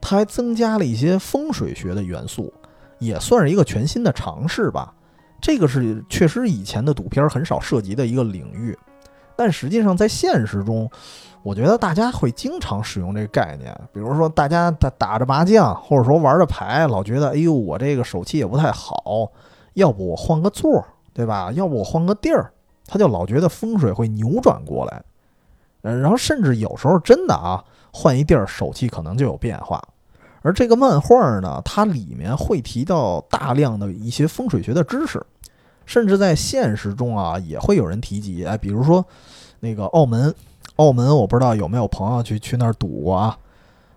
[0.00, 2.52] 它还增加了一些风水学的元素，
[2.98, 4.92] 也算是一个全新的尝试吧。
[5.40, 8.76] 这个是确实以前的赌片很少涉及的一个领域，
[9.36, 10.90] 但实际上在现实中，
[11.46, 13.72] 我觉得大家会经常使用这个概念。
[13.92, 19.30] 比如说，大家打打着麻将，或者说玩着牌，老觉得哎呦，我这个手气也不太好，
[19.74, 20.84] 要不我换个座儿。
[21.14, 21.50] 对吧？
[21.52, 22.52] 要不我换个地儿，
[22.86, 25.02] 他就老觉得风水会扭转过来，
[25.80, 29.82] 嗯，然后甚至有时候真的啊，换一地儿手气可能就有变化。
[30.42, 35.24] 而这个漫画呢，它里面会提到大量的一些风水学的知识，
[35.86, 38.44] 甚至在现实中啊也会有人提及。
[38.44, 39.02] 哎，比如说
[39.60, 40.34] 那个澳门，
[40.76, 43.38] 澳门我不知道有没有朋友去去那儿赌过啊？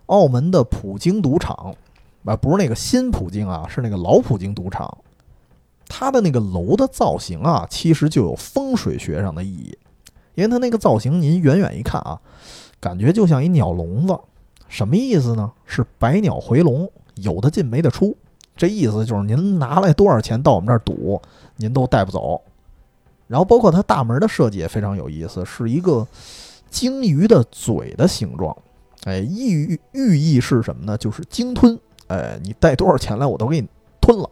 [0.06, 1.74] 澳门的普京赌场，
[2.24, 4.98] 啊，不是那个新普京啊，是那个老普京赌场。
[5.88, 9.78] 它的那个楼的造型啊，其实就有风水学上的意义，
[10.34, 12.20] 因为它那个造型，您远远一看啊，
[12.80, 14.16] 感觉就像一鸟笼子，
[14.68, 15.50] 什么意思呢？
[15.66, 18.16] 是百鸟回笼，有的进没得出。
[18.56, 21.20] 这意思就是您拿来多少钱到我们这儿赌，
[21.56, 22.40] 您都带不走。
[23.26, 26.06] 然后包括它大门的设计也非常有意思，是一个
[26.70, 28.56] 鲸鱼的嘴的形状，
[29.04, 30.96] 哎，寓寓意是什么呢？
[30.96, 33.68] 就是鲸吞，哎，你带多少钱来，我都给你
[34.00, 34.30] 吞了。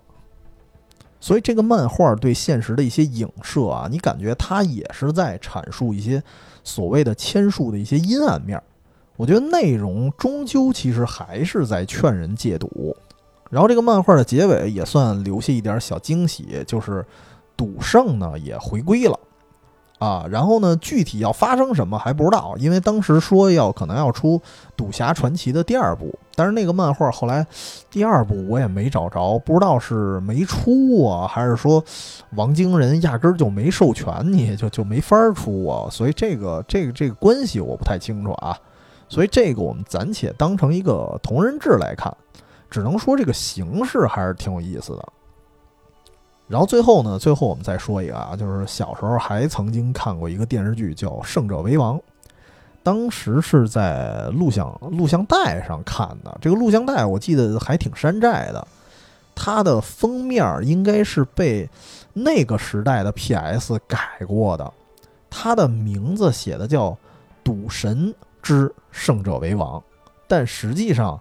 [1.20, 6.22] 所以这个漫画对现实的一些影射啊，你感觉它也是在阐述一些
[6.62, 8.62] 所谓的签术的一些阴暗面。
[9.16, 12.96] 我觉得内容终究其实还是在劝人戒赌。
[13.50, 17.04] 然后这个漫画的结尾也算留下一点小惊喜，就是
[17.56, 19.18] 赌圣呢也回归了。
[19.98, 20.76] 啊，然后呢？
[20.76, 24.38] 具体要发生什么还不知道，因为当时说要可能要出
[24.76, 27.44] 《赌侠传奇》的第二部，但是那个漫画后来
[27.90, 31.84] 第二部我也没找着，不知道是没出啊，还是说
[32.36, 35.90] 王晶人压根儿就没授权你，就就没法出啊。
[35.90, 38.56] 所以这个这个这个关系我不太清楚啊。
[39.08, 42.16] 所以这个我们暂且当成一个同人志来看，
[42.70, 45.08] 只能说这个形式还是挺有意思的。
[46.48, 51.98] 然后最后呢，最后我们再说一个啊，就是小时候还曾经看过一个电视剧叫《胜者为王》，
[52.82, 56.38] 当时是在录像录像带上看的。
[56.40, 58.66] 这个录像带我记得还挺山寨的，
[59.34, 61.68] 它的封面应该是被
[62.14, 64.72] 那个时代的 PS 改过的。
[65.28, 66.90] 它的名字写的叫
[67.44, 69.78] 《赌神之胜者为王》，
[70.26, 71.20] 但实际上，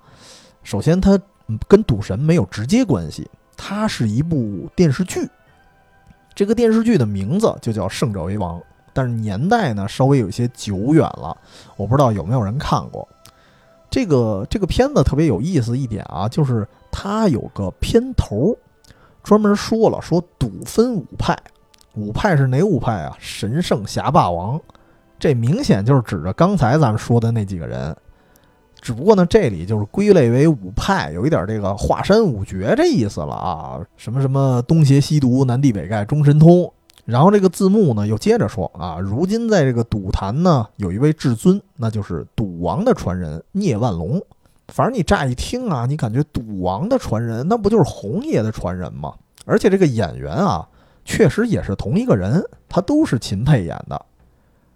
[0.64, 1.20] 首先它
[1.68, 3.30] 跟赌神没有直接关系。
[3.58, 5.28] 它是一部电视剧，
[6.34, 8.60] 这个电视剧的名字就叫《胜者为王》，
[8.94, 11.36] 但是年代呢稍微有些久远了，
[11.76, 13.06] 我不知道有没有人看过。
[13.90, 18.56] 这个这个片子特别有意思一点啊，就是它有个片头，
[19.24, 21.38] 专门说了说赌分五派，
[21.96, 23.16] 五派是哪五派啊？
[23.18, 24.62] 神圣侠霸王，
[25.18, 27.96] 这明显就是指着刚才咱们说的那几个人。
[28.80, 36.72] 只不过呢，这里就是归类为五派，有一点这个华山五绝这意思了啊，什么什么东邪西毒、南帝北丐、中神通。
[37.06, 44.22] 然后这个字幕呢又接着说啊，如今在这个赌坛呢有一位至尊，那就是赌王的传人聂万龙。
[44.68, 49.14] 反正你乍一听啊，你感觉赌王的传人，那不就是红爷的传人吗？
[49.45, 50.68] 而且这个演员啊，
[51.04, 54.06] 确实也是同一个人，他都是秦沛演的，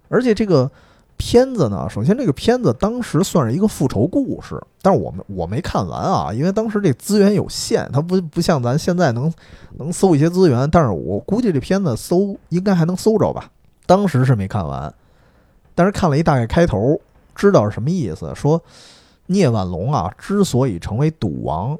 [0.08, 0.70] 而且这个。
[1.16, 9.32] 片子呢，首先这个片子当时算是一个复仇故事，但是我们我没看完啊，因为当时这资源有限，它不不像咱现在能
[9.78, 13.48] 能搜一些资源，但是我估计这片子搜应该还能搜着吧。
[13.86, 14.92] 当时是没看完，
[15.74, 17.00] 但是看了一大概开头，
[17.34, 18.32] 知道是什么意思。
[18.34, 18.60] 说
[19.26, 21.78] 聂万龙啊，之所以成为赌王，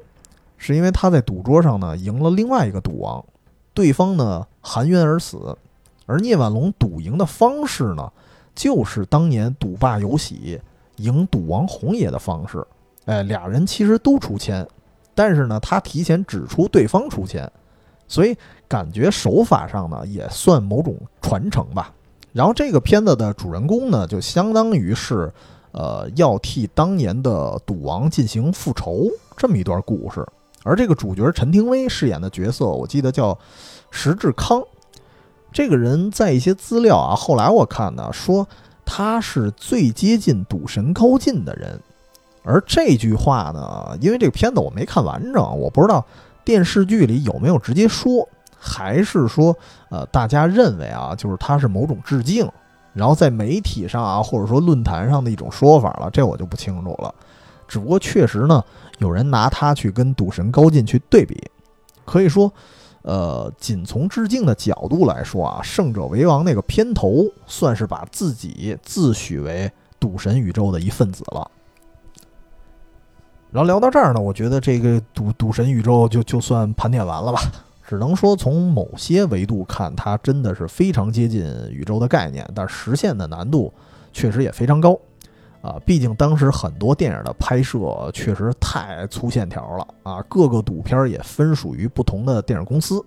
[0.57, 3.23] 是因为他在赌桌上呢赢了另外一个赌王，
[3.73, 5.57] 对方呢含冤而死，
[6.05, 8.09] 而聂万龙赌赢的方式呢。
[8.55, 10.59] 就是当年赌霸有喜
[10.97, 12.65] 赢赌王红爷的方式，
[13.05, 14.67] 哎，俩人其实都出钱，
[15.15, 17.51] 但是呢，他提前指出对方出钱，
[18.07, 21.91] 所以感觉手法上呢也算某种传承吧。
[22.31, 25.31] 然后这个片子的主人公呢，就相当于是，
[25.71, 30.25] 呃，要替当年的赌王进行复仇这么一段故事。
[30.63, 33.37] 而这个主角陈廷威饰演的角色，我记得叫
[33.91, 34.63] 石志康。
[35.53, 38.47] 这个人在一些资料啊，后来我看呢，说
[38.83, 41.79] 他是最接近赌神高进的人。
[42.43, 46.03] 而这句话呢，因为这个片子我没看完整，我不知道
[46.43, 48.27] 电视剧里有没有直接说，
[48.57, 49.55] 还是说
[49.89, 52.49] 呃大家认为啊，就是他是某种致敬，
[52.91, 57.13] 然后在媒体上啊，或者说论坛上的一种说法了，这我就不清楚了。
[57.67, 58.61] 只不过确实呢，
[58.97, 61.41] 有人拿他去跟赌神高进去对比，
[62.03, 62.51] 可以说。
[63.03, 71.49] 呃，仅从致敬的角度来说啊，《胜者为王》那个片头算是把自己自诩为赌神宇宙的一份子了。
[73.51, 77.39] 然后聊到这儿呢，我觉得这个赌赌神宇宙就就算盘点完了吧。
[77.85, 83.71] 只能说从某些维度看，它真的是非常接近宇宙的概念，但实现的难度
[84.11, 84.97] 确实也非常高。
[85.63, 93.01] 啊，毕竟当时很多电影的拍摄确实太粗线条了啊，各个赌片也分属于不同的电影公司，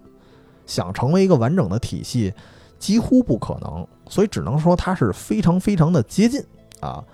[0.64, 2.32] 想成为一个完整的体系
[2.78, 6.42] 几乎不可能，所以只能说它是非常非常的接近
[6.80, 7.04] 啊。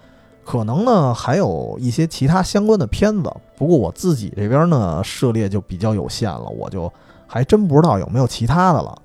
[0.45, 6.89] 可能呢还有一些其他相关的片子，不过我自己这边呢涉猎就比较有限了，我就
[7.27, 8.97] 还真不知道有没有其他的了。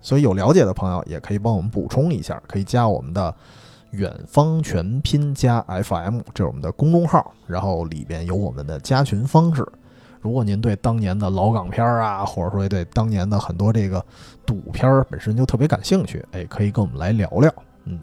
[0.00, 3.32] 所以有了解的朋友也可以帮我们补充一下，可以加我们的。
[3.90, 9.66] 远方全拼加 FM，这是我们的公众号，然后里边有我们的加群方式。
[10.20, 14.04] 如果您对当年的老港片啊，或者说对当年的很多这个
[14.44, 17.52] 赌片本身就特别感兴趣，哎，可以跟我们来聊聊。
[17.84, 17.98] 嗯，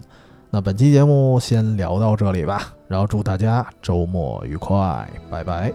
[0.50, 5.74] 那本期节目先聊到这里吧，然后祝大家周末愉快，拜拜。